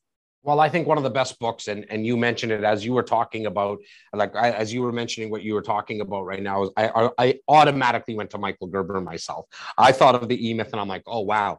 Well, 0.44 0.60
I 0.60 0.68
think 0.68 0.86
one 0.86 0.98
of 0.98 1.04
the 1.04 1.10
best 1.10 1.38
books, 1.40 1.66
and, 1.66 1.84
and 1.90 2.06
you 2.06 2.16
mentioned 2.16 2.52
it 2.52 2.62
as 2.62 2.84
you 2.84 2.92
were 2.92 3.02
talking 3.02 3.46
about, 3.46 3.78
like 4.12 4.36
I, 4.36 4.50
as 4.52 4.72
you 4.72 4.82
were 4.82 4.92
mentioning 4.92 5.30
what 5.30 5.42
you 5.42 5.54
were 5.54 5.62
talking 5.62 6.00
about 6.00 6.26
right 6.26 6.42
now, 6.42 6.62
is 6.64 6.70
I, 6.76 7.10
I 7.18 7.38
automatically 7.48 8.14
went 8.14 8.30
to 8.30 8.38
Michael 8.38 8.68
Gerber 8.68 9.00
myself. 9.00 9.46
I 9.76 9.90
thought 9.90 10.14
of 10.14 10.28
the 10.28 10.48
E 10.48 10.54
Myth, 10.54 10.70
and 10.72 10.80
I'm 10.80 10.88
like, 10.88 11.02
oh 11.06 11.20
wow, 11.20 11.58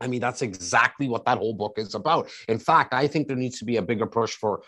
I 0.00 0.06
mean, 0.06 0.20
that's 0.20 0.42
exactly 0.42 1.08
what 1.08 1.24
that 1.24 1.38
whole 1.38 1.54
book 1.54 1.74
is 1.78 1.94
about. 1.94 2.30
In 2.48 2.58
fact, 2.58 2.92
I 2.92 3.06
think 3.06 3.28
there 3.28 3.36
needs 3.36 3.58
to 3.60 3.64
be 3.64 3.76
a 3.76 3.82
bigger 3.82 4.06
push 4.06 4.34
for 4.34 4.62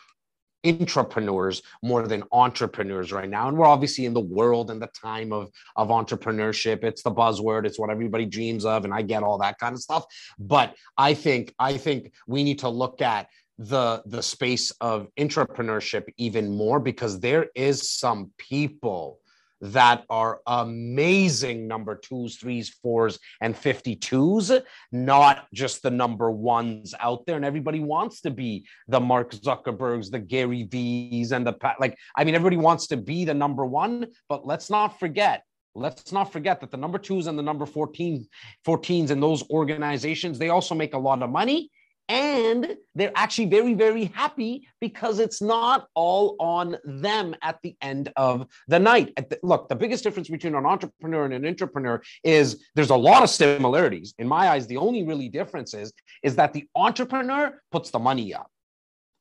intrapreneurs 0.64 1.62
more 1.82 2.06
than 2.06 2.24
entrepreneurs 2.32 3.12
right 3.12 3.28
now. 3.28 3.48
And 3.48 3.56
we're 3.56 3.66
obviously 3.66 4.06
in 4.06 4.14
the 4.14 4.20
world 4.20 4.70
and 4.70 4.82
the 4.82 4.88
time 4.88 5.32
of 5.32 5.50
of 5.76 5.88
entrepreneurship. 5.88 6.82
It's 6.82 7.02
the 7.02 7.12
buzzword. 7.12 7.64
It's 7.64 7.78
what 7.78 7.90
everybody 7.90 8.26
dreams 8.26 8.64
of 8.64 8.84
and 8.84 8.92
i 8.92 9.02
get 9.02 9.22
all 9.22 9.38
that 9.38 9.58
kind 9.58 9.74
of 9.74 9.80
stuff. 9.80 10.04
But 10.38 10.74
i 10.96 11.14
think 11.14 11.54
i 11.58 11.76
think 11.76 12.12
we 12.26 12.42
need 12.42 12.60
to 12.60 12.68
look 12.68 13.00
at 13.02 13.28
the 13.58 14.02
the 14.06 14.22
space 14.22 14.70
of 14.80 15.08
entrepreneurship 15.18 16.04
even 16.16 16.56
more 16.56 16.80
because 16.80 17.20
there 17.20 17.46
is 17.54 17.90
some 17.90 18.30
people 18.38 19.20
that 19.60 20.04
are 20.08 20.40
amazing 20.46 21.66
number 21.66 21.96
twos, 21.96 22.36
threes, 22.36 22.68
fours, 22.82 23.18
and 23.40 23.54
52s, 23.54 24.62
not 24.92 25.46
just 25.52 25.82
the 25.82 25.90
number 25.90 26.30
ones 26.30 26.94
out 27.00 27.26
there. 27.26 27.36
And 27.36 27.44
everybody 27.44 27.80
wants 27.80 28.20
to 28.22 28.30
be 28.30 28.66
the 28.86 29.00
Mark 29.00 29.32
Zuckerbergs, 29.32 30.10
the 30.10 30.18
Gary 30.18 30.64
V's, 30.64 31.32
and 31.32 31.46
the 31.46 31.56
like. 31.80 31.96
I 32.16 32.24
mean, 32.24 32.34
everybody 32.34 32.56
wants 32.56 32.86
to 32.88 32.96
be 32.96 33.24
the 33.24 33.34
number 33.34 33.64
one, 33.66 34.06
but 34.28 34.46
let's 34.46 34.70
not 34.70 34.98
forget. 34.98 35.42
Let's 35.74 36.12
not 36.12 36.32
forget 36.32 36.60
that 36.60 36.70
the 36.70 36.76
number 36.76 36.98
twos 36.98 37.26
and 37.26 37.38
the 37.38 37.42
number 37.42 37.64
14, 37.64 38.26
14s 38.66 39.10
in 39.10 39.20
those 39.20 39.48
organizations, 39.50 40.38
they 40.38 40.48
also 40.48 40.74
make 40.74 40.94
a 40.94 40.98
lot 40.98 41.22
of 41.22 41.30
money 41.30 41.70
and 42.08 42.76
they're 42.94 43.12
actually 43.14 43.46
very 43.46 43.74
very 43.74 44.06
happy 44.06 44.66
because 44.80 45.18
it's 45.18 45.42
not 45.42 45.88
all 45.94 46.36
on 46.40 46.76
them 46.84 47.34
at 47.42 47.58
the 47.62 47.76
end 47.82 48.12
of 48.16 48.46
the 48.68 48.78
night. 48.78 49.14
The, 49.16 49.38
look 49.42 49.68
the 49.68 49.76
biggest 49.76 50.04
difference 50.04 50.28
between 50.28 50.54
an 50.54 50.66
entrepreneur 50.66 51.24
and 51.24 51.34
an 51.34 51.46
entrepreneur 51.46 52.02
is 52.24 52.64
there's 52.74 52.90
a 52.90 52.96
lot 52.96 53.22
of 53.22 53.30
similarities. 53.30 54.14
In 54.18 54.28
my 54.28 54.48
eyes 54.48 54.66
the 54.66 54.76
only 54.76 55.04
really 55.04 55.28
difference 55.28 55.74
is 55.74 55.92
is 56.22 56.36
that 56.36 56.52
the 56.52 56.66
entrepreneur 56.74 57.60
puts 57.70 57.90
the 57.90 57.98
money 57.98 58.34
up 58.34 58.50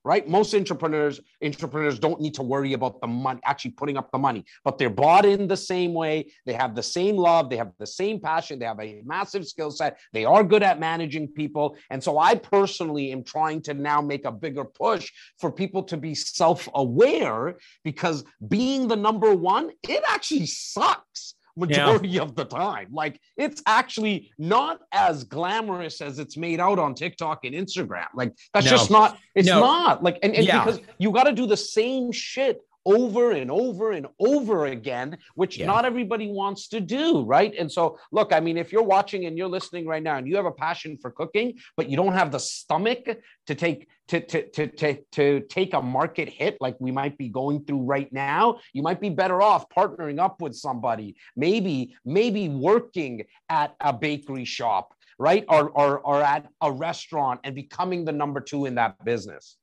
right? 0.07 0.27
Most 0.27 0.55
entrepreneurs 0.55 1.19
entrepreneurs 1.43 1.99
don't 1.99 2.21
need 2.21 2.33
to 2.35 2.43
worry 2.43 2.73
about 2.73 3.01
the 3.01 3.07
money 3.07 3.41
actually 3.43 3.71
putting 3.71 3.97
up 3.97 4.09
the 4.11 4.17
money, 4.17 4.45
but 4.63 4.77
they're 4.77 4.89
bought 4.89 5.25
in 5.25 5.47
the 5.47 5.57
same 5.57 5.93
way. 5.93 6.31
They 6.45 6.53
have 6.53 6.73
the 6.75 6.81
same 6.81 7.17
love, 7.17 7.49
they 7.49 7.57
have 7.57 7.73
the 7.77 7.85
same 7.85 8.19
passion, 8.19 8.57
they 8.57 8.65
have 8.65 8.79
a 8.79 9.01
massive 9.05 9.45
skill 9.45 9.69
set. 9.69 9.99
They 10.13 10.23
are 10.23 10.43
good 10.43 10.63
at 10.63 10.79
managing 10.79 11.27
people, 11.27 11.75
and 11.89 12.01
so 12.01 12.17
I 12.17 12.35
personally 12.35 13.11
am 13.11 13.23
trying 13.23 13.61
to 13.63 13.73
now 13.73 14.01
make 14.01 14.25
a 14.25 14.31
bigger 14.31 14.63
push 14.63 15.11
for 15.39 15.51
people 15.51 15.83
to 15.83 15.97
be 15.97 16.15
self-aware 16.15 17.57
because 17.83 18.23
being 18.47 18.87
the 18.87 18.95
number 18.95 19.33
one, 19.35 19.71
it 19.87 20.03
actually 20.07 20.45
sucks 20.45 21.35
majority 21.57 22.09
yeah. 22.09 22.21
of 22.21 22.35
the 22.35 22.45
time. 22.45 22.87
Like 22.91 23.19
it's 23.35 23.61
actually 23.65 24.31
not 24.37 24.81
as 24.91 25.23
glamorous 25.23 26.01
as 26.01 26.19
it's 26.19 26.37
made 26.37 26.59
out 26.59 26.79
on 26.79 26.93
TikTok 26.93 27.45
and 27.45 27.55
Instagram. 27.55 28.07
Like 28.13 28.33
that's 28.53 28.65
no. 28.65 28.71
just 28.71 28.91
not, 28.91 29.17
it's 29.35 29.47
no. 29.47 29.59
not 29.59 30.03
like, 30.03 30.19
and, 30.23 30.33
and 30.35 30.45
yeah. 30.45 30.63
because 30.63 30.79
you 30.99 31.11
got 31.11 31.23
to 31.23 31.33
do 31.33 31.45
the 31.45 31.57
same 31.57 32.11
shit 32.11 32.61
over 32.87 33.31
and 33.31 33.51
over 33.51 33.91
and 33.91 34.07
over 34.17 34.67
again, 34.67 35.17
which 35.35 35.57
yeah. 35.57 35.65
not 35.65 35.83
everybody 35.83 36.31
wants 36.31 36.69
to 36.69 36.79
do, 36.79 37.23
right? 37.23 37.53
And 37.59 37.69
so, 37.69 37.99
look, 38.13 38.31
I 38.31 38.39
mean, 38.39 38.57
if 38.57 38.71
you're 38.71 38.81
watching 38.81 39.25
and 39.25 39.37
you're 39.37 39.49
listening 39.49 39.85
right 39.85 40.01
now 40.01 40.15
and 40.15 40.25
you 40.25 40.37
have 40.37 40.45
a 40.45 40.51
passion 40.51 40.97
for 41.01 41.11
cooking, 41.11 41.55
but 41.75 41.89
you 41.89 41.97
don't 41.97 42.13
have 42.13 42.31
the 42.31 42.39
stomach 42.39 43.05
to 43.47 43.55
take 43.55 43.89
to, 44.07 44.21
to, 44.21 44.49
to, 44.51 44.67
to, 44.67 44.97
to 45.11 45.41
take 45.49 45.73
a 45.73 45.81
market 45.81 46.29
hit 46.29 46.55
like 46.61 46.77
we 46.79 46.91
might 46.91 47.17
be 47.17 47.27
going 47.27 47.65
through 47.65 47.81
right 47.81 48.11
now, 48.13 48.59
you 48.71 48.81
might 48.81 49.01
be 49.01 49.09
better 49.09 49.41
off 49.41 49.65
partnering 49.67 50.17
up 50.17 50.39
with 50.41 50.55
somebody, 50.55 51.17
maybe, 51.35 51.93
maybe 52.05 52.47
working 52.47 53.25
at 53.49 53.75
a 53.81 53.91
bakery 53.91 54.45
shop, 54.45 54.93
right? 55.19 55.43
Or, 55.49 55.71
or, 55.71 55.99
or 55.99 56.21
at 56.23 56.47
a 56.61 56.71
restaurant 56.71 57.41
and 57.43 57.53
becoming 57.53 58.05
the 58.05 58.13
number 58.13 58.39
two 58.39 58.65
in 58.65 58.75
that 58.75 59.03
business. 59.03 59.57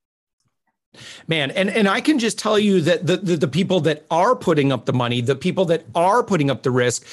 Man, 1.26 1.50
and, 1.50 1.70
and 1.70 1.88
I 1.88 2.00
can 2.00 2.18
just 2.18 2.38
tell 2.38 2.58
you 2.58 2.80
that 2.82 3.06
the, 3.06 3.16
the, 3.16 3.36
the 3.36 3.48
people 3.48 3.80
that 3.80 4.04
are 4.10 4.34
putting 4.34 4.72
up 4.72 4.86
the 4.86 4.92
money, 4.92 5.20
the 5.20 5.36
people 5.36 5.64
that 5.66 5.84
are 5.94 6.22
putting 6.22 6.50
up 6.50 6.62
the 6.62 6.70
risk, 6.70 7.06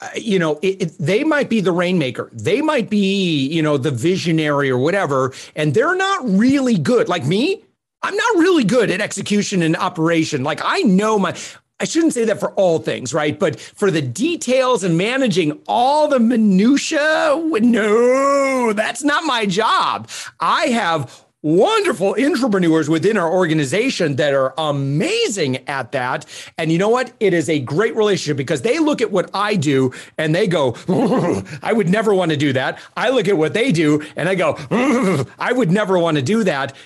uh, 0.00 0.08
you 0.14 0.38
know, 0.38 0.58
it, 0.62 0.82
it, 0.82 0.98
they 0.98 1.24
might 1.24 1.48
be 1.50 1.60
the 1.60 1.72
rainmaker. 1.72 2.30
They 2.32 2.62
might 2.62 2.88
be, 2.88 3.46
you 3.48 3.62
know, 3.62 3.76
the 3.76 3.90
visionary 3.90 4.70
or 4.70 4.78
whatever, 4.78 5.32
and 5.54 5.74
they're 5.74 5.96
not 5.96 6.28
really 6.28 6.78
good. 6.78 7.08
Like 7.08 7.26
me, 7.26 7.62
I'm 8.02 8.16
not 8.16 8.36
really 8.36 8.64
good 8.64 8.90
at 8.90 9.00
execution 9.00 9.62
and 9.62 9.76
operation. 9.76 10.42
Like 10.42 10.60
I 10.64 10.80
know 10.82 11.18
my 11.18 11.36
I 11.80 11.84
shouldn't 11.84 12.12
say 12.12 12.26
that 12.26 12.38
for 12.38 12.52
all 12.52 12.78
things, 12.78 13.14
right? 13.14 13.38
But 13.38 13.58
for 13.58 13.90
the 13.90 14.02
details 14.02 14.84
and 14.84 14.98
managing 14.98 15.58
all 15.66 16.08
the 16.08 16.20
minutia, 16.20 17.34
no, 17.36 18.72
that's 18.74 19.02
not 19.02 19.24
my 19.24 19.46
job. 19.46 20.08
I 20.40 20.66
have 20.66 21.24
wonderful 21.42 22.14
intrapreneurs 22.16 22.88
within 22.88 23.16
our 23.16 23.32
organization 23.32 24.16
that 24.16 24.34
are 24.34 24.52
amazing 24.58 25.56
at 25.68 25.92
that. 25.92 26.26
And 26.58 26.70
you 26.70 26.76
know 26.76 26.90
what? 26.90 27.12
It 27.18 27.32
is 27.32 27.48
a 27.48 27.58
great 27.60 27.96
relationship 27.96 28.36
because 28.36 28.60
they 28.60 28.78
look 28.78 29.00
at 29.00 29.10
what 29.10 29.30
I 29.32 29.56
do 29.56 29.92
and 30.18 30.34
they 30.34 30.46
go, 30.46 30.76
I 31.62 31.72
would 31.72 31.88
never 31.88 32.12
want 32.12 32.30
to 32.30 32.36
do 32.36 32.52
that. 32.52 32.78
I 32.94 33.08
look 33.08 33.26
at 33.26 33.38
what 33.38 33.54
they 33.54 33.72
do 33.72 34.04
and 34.16 34.28
I 34.28 34.34
go, 34.34 34.58
I 35.38 35.52
would 35.52 35.70
never 35.70 35.98
want 35.98 36.18
to 36.18 36.22
do 36.22 36.44
that. 36.44 36.76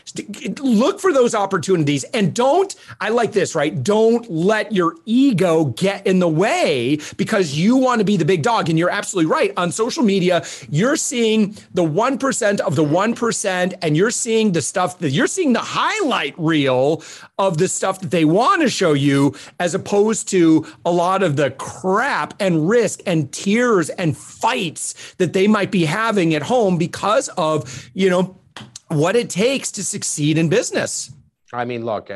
Look 0.61 1.00
for 1.00 1.12
those 1.12 1.34
opportunities 1.34 2.04
and 2.14 2.32
don't, 2.32 2.75
I 3.00 3.08
like 3.08 3.32
this, 3.32 3.56
right? 3.56 3.82
Don't 3.82 4.30
let 4.30 4.70
your 4.70 4.94
ego 5.04 5.64
get 5.64 6.06
in 6.06 6.20
the 6.20 6.28
way 6.28 6.99
because 7.16 7.54
you 7.54 7.76
want 7.76 7.99
to 7.99 8.04
be 8.04 8.16
the 8.16 8.25
big 8.25 8.42
dog. 8.42 8.70
And 8.70 8.78
you're 8.78 8.90
absolutely 8.90 9.32
right. 9.32 9.52
On 9.56 9.73
social 9.73 10.04
media, 10.04 10.44
you're 10.70 10.96
seeing 10.96 11.56
the 11.73 11.82
1% 11.82 12.61
of 12.61 12.76
the 12.76 12.84
1% 12.84 13.75
and 13.82 13.96
you're 13.96 14.11
seeing 14.12 14.43
seeing 14.44 14.52
the 14.52 14.62
stuff 14.62 14.98
that 14.98 15.10
you're 15.10 15.26
seeing 15.26 15.54
the 15.54 15.58
highlight 15.60 16.34
reel 16.36 17.02
of 17.38 17.56
the 17.56 17.68
stuff 17.68 18.00
that 18.00 18.10
they 18.10 18.24
want 18.24 18.60
to 18.60 18.68
show 18.68 18.92
you, 18.92 19.34
as 19.58 19.74
opposed 19.74 20.28
to 20.28 20.66
a 20.84 20.90
lot 20.90 21.22
of 21.22 21.36
the 21.36 21.50
crap 21.52 22.34
and 22.40 22.68
risk 22.68 23.00
and 23.06 23.32
tears 23.32 23.88
and 23.90 24.16
fights 24.16 25.14
that 25.16 25.32
they 25.32 25.46
might 25.46 25.70
be 25.70 25.86
having 25.86 26.34
at 26.34 26.42
home 26.42 26.76
because 26.76 27.28
of, 27.38 27.88
you 27.94 28.10
know, 28.10 28.38
what 28.88 29.16
it 29.16 29.30
takes 29.30 29.72
to 29.72 29.82
succeed 29.82 30.36
in 30.36 30.48
business. 30.48 31.10
I 31.52 31.64
mean, 31.64 31.84
look, 31.84 32.10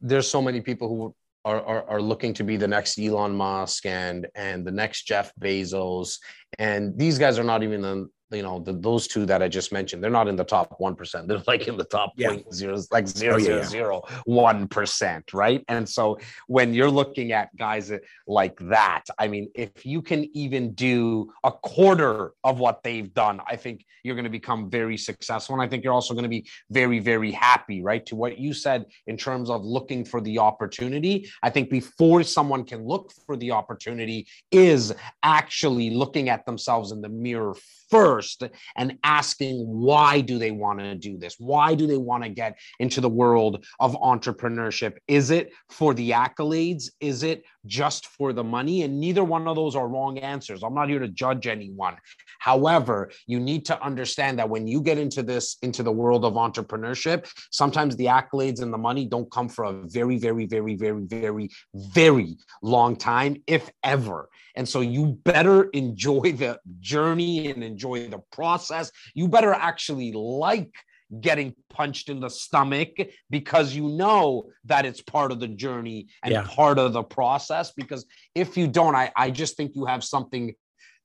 there's 0.00 0.28
so 0.28 0.40
many 0.40 0.60
people 0.62 0.88
who 0.88 1.14
are, 1.44 1.60
are, 1.60 1.84
are, 1.90 2.02
looking 2.02 2.34
to 2.34 2.44
be 2.44 2.56
the 2.56 2.66
next 2.66 2.98
Elon 2.98 3.32
Musk 3.32 3.86
and 3.86 4.26
and 4.34 4.64
the 4.66 4.72
next 4.72 5.06
Jeff 5.06 5.32
Bezos, 5.40 6.18
and 6.58 6.98
these 6.98 7.18
guys 7.18 7.38
are 7.38 7.44
not 7.44 7.62
even 7.62 7.84
in, 7.84 8.08
you 8.30 8.42
know 8.42 8.58
the, 8.58 8.72
those 8.72 9.06
two 9.06 9.24
that 9.26 9.42
I 9.42 9.48
just 9.48 9.72
mentioned, 9.72 10.02
they're 10.02 10.10
not 10.10 10.28
in 10.28 10.36
the 10.36 10.44
top 10.44 10.74
one 10.78 10.94
percent. 10.94 11.28
They're 11.28 11.42
like 11.46 11.68
in 11.68 11.76
the 11.76 11.84
top 11.84 12.12
yeah. 12.16 12.28
point 12.28 12.54
zero, 12.54 12.82
like 12.90 13.06
zero 13.06 13.36
oh, 13.36 13.38
zero 13.38 13.62
zero 13.62 14.02
one 14.24 14.68
percent, 14.68 15.32
right? 15.32 15.64
And 15.68 15.88
so 15.88 16.18
when 16.46 16.74
you're 16.74 16.90
looking 16.90 17.32
at 17.32 17.54
guys 17.56 17.92
like 18.26 18.58
that, 18.68 19.04
I 19.18 19.28
mean, 19.28 19.50
if 19.54 19.86
you 19.86 20.02
can 20.02 20.28
even 20.36 20.72
do 20.74 21.32
a 21.44 21.52
quarter 21.52 22.32
of 22.42 22.58
what 22.58 22.82
they've 22.82 23.12
done, 23.12 23.40
I 23.46 23.56
think 23.56 23.84
you're 24.02 24.16
going 24.16 24.24
to 24.24 24.30
become 24.30 24.70
very 24.70 24.96
successful, 24.96 25.54
and 25.54 25.62
I 25.62 25.68
think 25.68 25.84
you're 25.84 25.92
also 25.92 26.14
going 26.14 26.24
to 26.24 26.28
be 26.28 26.48
very 26.70 26.98
very 26.98 27.30
happy, 27.30 27.82
right? 27.82 28.04
To 28.06 28.16
what 28.16 28.38
you 28.38 28.52
said 28.52 28.86
in 29.06 29.16
terms 29.16 29.50
of 29.50 29.64
looking 29.64 30.04
for 30.04 30.20
the 30.20 30.38
opportunity, 30.40 31.28
I 31.42 31.50
think 31.50 31.70
before 31.70 32.22
someone 32.22 32.64
can 32.64 32.84
look 32.84 33.12
for 33.26 33.36
the 33.36 33.52
opportunity 33.52 34.26
is 34.50 34.94
actually 35.22 35.90
looking 35.90 36.28
at 36.28 36.44
themselves 36.46 36.92
in 36.92 37.00
the 37.00 37.08
mirror 37.08 37.54
first 37.90 38.42
and 38.76 38.98
asking 39.04 39.58
why 39.58 40.20
do 40.20 40.38
they 40.38 40.50
want 40.50 40.80
to 40.80 40.94
do 40.94 41.18
this? 41.18 41.36
Why 41.38 41.74
do 41.74 41.86
they 41.86 41.96
want 41.96 42.24
to 42.24 42.28
get 42.28 42.58
into 42.78 43.00
the 43.00 43.08
world 43.08 43.64
of 43.80 43.94
entrepreneurship? 43.94 44.94
Is 45.08 45.30
it 45.30 45.50
for 45.70 45.94
the 45.94 46.10
accolades? 46.10 46.90
Is 47.00 47.22
it 47.22 47.42
just 47.66 48.06
for 48.06 48.32
the 48.32 48.44
money 48.44 48.82
and 48.82 49.00
neither 49.00 49.24
one 49.24 49.46
of 49.46 49.56
those 49.56 49.76
are 49.76 49.88
wrong 49.88 50.18
answers. 50.18 50.62
I'm 50.62 50.74
not 50.74 50.88
here 50.88 50.98
to 50.98 51.08
judge 51.08 51.46
anyone. 51.46 51.96
However 52.38 53.10
you 53.26 53.40
need 53.40 53.64
to 53.66 53.82
understand 53.82 54.38
that 54.38 54.48
when 54.48 54.66
you 54.66 54.80
get 54.80 54.98
into 54.98 55.22
this 55.22 55.56
into 55.62 55.82
the 55.82 55.92
world 55.92 56.24
of 56.24 56.34
entrepreneurship 56.34 57.30
sometimes 57.50 57.96
the 57.96 58.06
accolades 58.06 58.62
and 58.62 58.72
the 58.72 58.78
money 58.78 59.06
don't 59.06 59.30
come 59.30 59.48
for 59.48 59.64
a 59.64 59.72
very 59.86 60.18
very 60.18 60.46
very 60.46 60.74
very 60.74 61.02
very 61.04 61.50
very 61.74 62.36
long 62.62 62.96
time 62.96 63.36
if 63.46 63.70
ever. 63.82 64.28
And 64.54 64.68
so 64.68 64.80
you 64.80 65.18
better 65.24 65.64
enjoy 65.70 66.32
the 66.32 66.58
journey 66.80 67.50
and 67.50 67.62
enjoy 67.62 68.08
the 68.08 68.20
process. 68.32 68.90
You 69.14 69.28
better 69.28 69.52
actually 69.52 70.12
like 70.12 70.72
getting 71.20 71.54
punched 71.70 72.08
in 72.08 72.20
the 72.20 72.28
stomach 72.28 72.90
because 73.30 73.74
you 73.74 73.88
know 73.88 74.44
that 74.64 74.84
it's 74.84 75.00
part 75.00 75.30
of 75.30 75.40
the 75.40 75.48
journey 75.48 76.08
and 76.22 76.32
yeah. 76.32 76.46
part 76.48 76.78
of 76.78 76.92
the 76.92 77.02
process. 77.02 77.72
Because 77.72 78.04
if 78.34 78.56
you 78.56 78.66
don't, 78.66 78.94
I, 78.94 79.12
I 79.16 79.30
just 79.30 79.56
think 79.56 79.72
you 79.74 79.84
have 79.86 80.02
something 80.02 80.54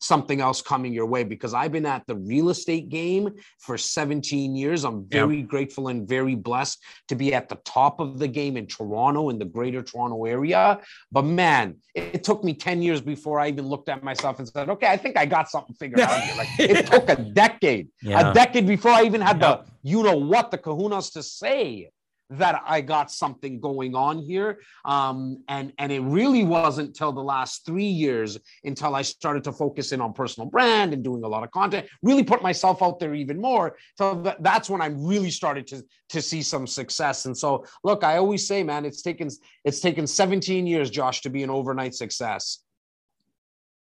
something 0.02 0.42
else 0.42 0.62
coming 0.62 0.94
your 0.94 1.06
way 1.06 1.24
because 1.24 1.54
I've 1.54 1.72
been 1.72 1.86
at 1.86 2.06
the 2.08 2.16
real 2.16 2.50
estate 2.50 2.90
game 2.90 3.30
for 3.60 3.78
17 3.78 4.56
years. 4.56 4.84
I'm 4.84 5.06
very 5.06 5.38
yep. 5.38 5.48
grateful 5.48 5.88
and 5.88 6.08
very 6.08 6.36
blessed 6.36 6.84
to 7.08 7.16
be 7.16 7.34
at 7.34 7.50
the 7.50 7.56
top 7.64 8.00
of 8.00 8.20
the 8.20 8.28
game 8.28 8.58
in 8.58 8.68
Toronto, 8.68 9.30
in 9.30 9.38
the 9.38 9.46
greater 9.46 9.82
Toronto 9.82 10.26
area. 10.26 10.80
But 11.12 11.24
man, 11.24 11.78
it, 11.94 12.16
it 12.16 12.24
took 12.24 12.44
me 12.44 12.54
10 12.54 12.82
years 12.82 13.00
before 13.00 13.40
I 13.40 13.48
even 13.48 13.68
looked 13.68 13.90
at 13.90 14.04
myself 14.04 14.40
and 14.40 14.48
said, 14.48 14.70
okay, 14.70 14.88
I 14.88 14.98
think 14.98 15.18
I 15.18 15.26
got 15.26 15.50
something 15.50 15.76
figured 15.76 16.02
out 16.02 16.20
here. 16.22 16.36
Like 16.36 16.50
it 16.60 16.88
took 16.92 17.08
a 17.10 17.16
decade, 17.16 17.90
yeah. 18.02 18.32
a 18.32 18.34
decade 18.34 18.68
before 18.68 18.92
I 18.92 19.04
even 19.04 19.22
had 19.22 19.40
yep. 19.40 19.66
the, 19.66 19.90
you 19.90 20.04
know 20.04 20.18
what, 20.18 20.52
the 20.52 20.58
kahunas 20.58 21.14
to 21.14 21.24
say 21.24 21.90
that 22.32 22.62
I 22.66 22.82
got 22.82 23.12
something 23.12 23.60
going 23.60 23.94
on 23.94 24.20
here. 24.20 24.60
Um, 24.86 25.44
and, 25.48 25.74
and 25.78 25.92
it 25.92 26.00
really 26.00 26.44
wasn't 26.44 26.90
until 26.90 27.12
the 27.12 27.24
last 27.24 27.66
three 27.66 27.84
years 27.84 28.38
until 28.64 28.96
I 28.96 29.02
started 29.02 29.44
to 29.44 29.52
focus 29.52 29.92
in 29.92 30.02
on 30.02 30.14
personal 30.14 30.50
brand 30.50 30.94
and 30.94 31.04
doing 31.04 31.24
a 31.24 31.28
lot 31.28 31.44
of 31.44 31.52
content, 31.52 31.88
really 32.02 32.24
put 32.24 32.42
myself 32.42 32.82
out 32.82 33.00
there 33.00 33.14
even 33.14 33.40
more. 33.40 33.76
So 33.98 34.36
that's 34.40 34.70
when 34.70 34.82
I 34.82 34.88
really 34.88 35.30
started 35.30 35.68
to, 35.68 35.84
to 36.10 36.22
see 36.22 36.42
some 36.42 36.66
success. 36.66 37.26
And 37.26 37.38
so, 37.38 37.66
look, 37.84 38.04
I 38.04 38.18
always 38.18 38.48
say, 38.48 38.64
man, 38.64 38.86
it's 38.86 39.02
taken, 39.02 39.30
it's 39.66 39.82
taken 39.82 40.08
17 40.08 40.66
years, 40.66 40.90
Josh, 40.90 41.22
to 41.22 41.30
be 41.30 41.44
an 41.44 41.50
overnight 41.50 41.96
success. 41.96 42.60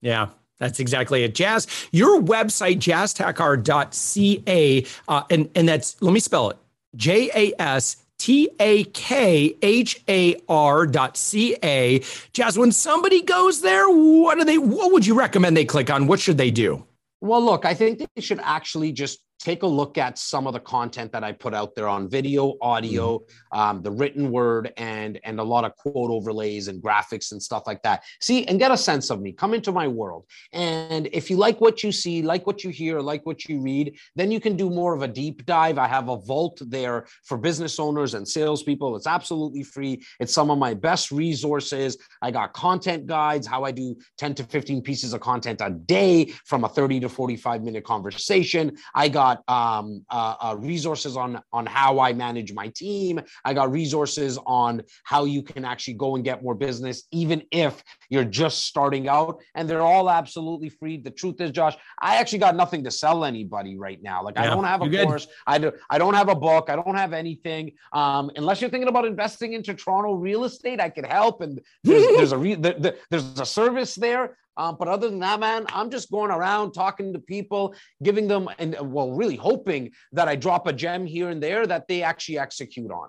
Yeah, 0.01 0.29
that's 0.57 0.79
exactly 0.79 1.23
it. 1.23 1.35
Jas, 1.35 1.67
your 1.91 2.21
website, 2.21 2.77
jastakhar.ca, 2.77 4.85
uh, 5.07 5.23
and, 5.29 5.49
and 5.55 5.69
that's, 5.69 6.01
let 6.01 6.13
me 6.13 6.19
spell 6.19 6.49
it, 6.49 6.57
J 6.95 7.29
A 7.35 7.61
S 7.61 7.97
T 8.19 8.49
A 8.59 8.83
K 8.83 9.55
H 9.61 10.03
A 10.07 10.35
R 10.47 10.85
dot 10.85 11.17
C 11.17 11.57
A. 11.63 12.03
Jas, 12.33 12.57
when 12.57 12.71
somebody 12.71 13.21
goes 13.21 13.61
there, 13.61 13.89
what 13.89 14.37
do 14.37 14.43
they, 14.43 14.57
what 14.57 14.91
would 14.91 15.07
you 15.07 15.17
recommend 15.17 15.57
they 15.57 15.65
click 15.65 15.89
on? 15.89 16.05
What 16.05 16.19
should 16.19 16.37
they 16.37 16.51
do? 16.51 16.85
Well, 17.21 17.43
look, 17.43 17.65
I 17.65 17.73
think 17.73 18.05
they 18.15 18.21
should 18.21 18.39
actually 18.43 18.91
just 18.91 19.19
take 19.39 19.63
a 19.63 19.67
look 19.67 19.97
at 19.97 20.17
some 20.17 20.45
of 20.45 20.53
the 20.53 20.59
content 20.59 21.11
that 21.13 21.23
I 21.23 21.31
put 21.31 21.53
out 21.53 21.73
there 21.73 21.87
on 21.87 22.09
video, 22.09 22.55
audio, 22.61 23.19
mm-hmm. 23.19 23.59
um, 23.59 23.81
the 23.81 23.91
written 23.91 24.31
word, 24.31 24.73
and 24.77 25.19
and 25.23 25.39
a 25.39 25.43
lot 25.43 25.63
of 25.63 25.75
quote 25.75 26.11
overlays 26.11 26.67
and 26.67 26.81
graphics 26.81 27.31
and 27.31 27.41
stuff 27.41 27.63
like 27.65 27.81
that. 27.83 28.03
See 28.19 28.45
and 28.45 28.59
get 28.59 28.71
a 28.71 28.77
sense 28.77 29.09
of 29.09 29.21
me. 29.21 29.31
Come 29.31 29.53
into 29.53 29.71
my 29.71 29.87
world, 29.87 30.25
and 30.53 31.07
if 31.11 31.29
you 31.29 31.37
like 31.37 31.61
what 31.61 31.83
you 31.83 31.91
see, 31.91 32.21
like 32.21 32.45
what 32.45 32.63
you 32.63 32.69
hear, 32.69 32.99
like 32.99 33.25
what 33.25 33.45
you 33.45 33.61
read, 33.61 33.97
then 34.15 34.31
you 34.31 34.39
can 34.39 34.55
do 34.55 34.69
more 34.69 34.93
of 34.93 35.01
a 35.01 35.07
deep 35.07 35.45
dive. 35.45 35.77
I 35.77 35.87
have 35.87 36.09
a 36.09 36.17
vault 36.17 36.61
there 36.67 37.07
for 37.23 37.37
business 37.37 37.79
owners 37.79 38.13
and 38.13 38.27
salespeople. 38.27 38.95
It's 38.95 39.07
absolutely 39.07 39.63
free. 39.63 40.03
It's 40.19 40.33
some 40.33 40.51
of 40.51 40.57
my 40.57 40.73
best 40.73 41.11
resources. 41.11 41.97
I 42.21 42.31
got 42.31 42.53
content 42.53 43.07
guides, 43.07 43.47
how 43.47 43.63
I 43.63 43.71
do 43.71 43.95
10 44.17 44.35
to 44.35 44.43
15 44.43 44.81
pieces 44.81 45.13
of 45.13 45.21
content 45.21 45.61
a 45.61 45.69
day 45.69 46.25
from 46.45 46.63
a 46.63 46.69
30 46.69 46.99
to 47.01 47.09
45 47.09 47.63
minute 47.63 47.83
conversation. 47.83 48.75
I 48.93 49.07
got 49.07 49.28
got 49.29 49.79
um, 49.79 50.05
uh, 50.09 50.35
uh, 50.39 50.55
resources 50.57 51.17
on 51.17 51.41
on 51.53 51.65
how 51.65 51.99
I 51.99 52.13
manage 52.13 52.53
my 52.53 52.67
team. 52.69 53.21
I 53.45 53.53
got 53.53 53.71
resources 53.71 54.39
on 54.45 54.83
how 55.03 55.25
you 55.25 55.41
can 55.41 55.65
actually 55.65 55.95
go 55.95 56.15
and 56.15 56.23
get 56.23 56.43
more 56.43 56.55
business, 56.55 57.03
even 57.11 57.43
if 57.51 57.83
you're 58.09 58.25
just 58.25 58.65
starting 58.65 59.07
out. 59.07 59.41
And 59.55 59.69
they're 59.69 59.81
all 59.81 60.09
absolutely 60.09 60.69
free. 60.69 60.97
The 60.97 61.11
truth 61.11 61.41
is, 61.41 61.51
Josh, 61.51 61.75
I 62.01 62.17
actually 62.17 62.39
got 62.39 62.55
nothing 62.55 62.83
to 62.83 62.91
sell 62.91 63.25
anybody 63.25 63.77
right 63.77 64.01
now. 64.01 64.23
Like 64.23 64.35
yeah, 64.35 64.43
I 64.43 64.47
don't 64.47 64.63
have 64.63 64.81
a 64.81 64.89
course. 64.89 65.25
Good. 65.25 65.33
I 65.47 65.57
do. 65.57 65.71
I 65.89 65.97
don't 65.97 66.13
have 66.13 66.29
a 66.29 66.35
book. 66.35 66.69
I 66.69 66.75
don't 66.75 66.95
have 66.95 67.13
anything. 67.13 67.73
Um, 67.93 68.31
unless 68.35 68.61
you're 68.61 68.69
thinking 68.69 68.89
about 68.89 69.05
investing 69.05 69.53
into 69.53 69.73
Toronto 69.73 70.13
real 70.13 70.43
estate, 70.43 70.79
I 70.79 70.89
could 70.89 71.05
help. 71.05 71.41
And 71.41 71.61
there's, 71.83 72.05
there's 72.17 72.31
a 72.31 72.37
re- 72.37 72.55
the, 72.55 72.73
the, 72.73 72.95
there's 73.09 73.39
a 73.39 73.45
service 73.45 73.95
there. 73.95 74.37
Um, 74.59 74.75
but 74.77 74.89
other 74.89 75.09
than 75.09 75.19
that, 75.19 75.39
man, 75.39 75.65
I'm 75.69 75.89
just 75.89 76.11
going 76.11 76.31
around 76.31 76.73
talking 76.73 77.13
to 77.13 77.19
people, 77.19 77.73
giving 78.03 78.27
them, 78.27 78.49
and 78.59 78.75
well, 78.81 79.09
really 79.09 79.37
hoping 79.37 79.91
that 80.11 80.27
I 80.27 80.35
drop 80.35 80.67
a 80.67 80.73
gem 80.73 81.05
here 81.05 81.29
and 81.29 81.41
there 81.41 81.65
that 81.65 81.87
they 81.87 82.03
actually 82.03 82.39
execute 82.39 82.91
on. 82.91 83.07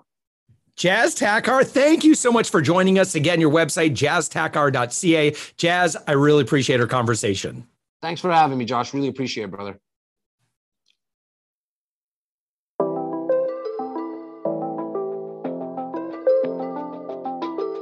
Jas 0.77 1.13
Takhar, 1.13 1.65
thank 1.67 2.05
you 2.05 2.15
so 2.15 2.31
much 2.31 2.49
for 2.49 2.61
joining 2.61 2.97
us. 2.97 3.15
Again, 3.15 3.41
your 3.41 3.51
website, 3.51 3.91
jastakhar.ca. 3.91 5.35
Jas, 5.57 5.97
I 6.07 6.13
really 6.13 6.41
appreciate 6.41 6.79
our 6.79 6.87
conversation. 6.87 7.67
Thanks 8.01 8.21
for 8.21 8.31
having 8.31 8.57
me, 8.57 8.63
Josh. 8.63 8.93
Really 8.93 9.09
appreciate 9.09 9.43
it, 9.43 9.51
brother. 9.51 9.77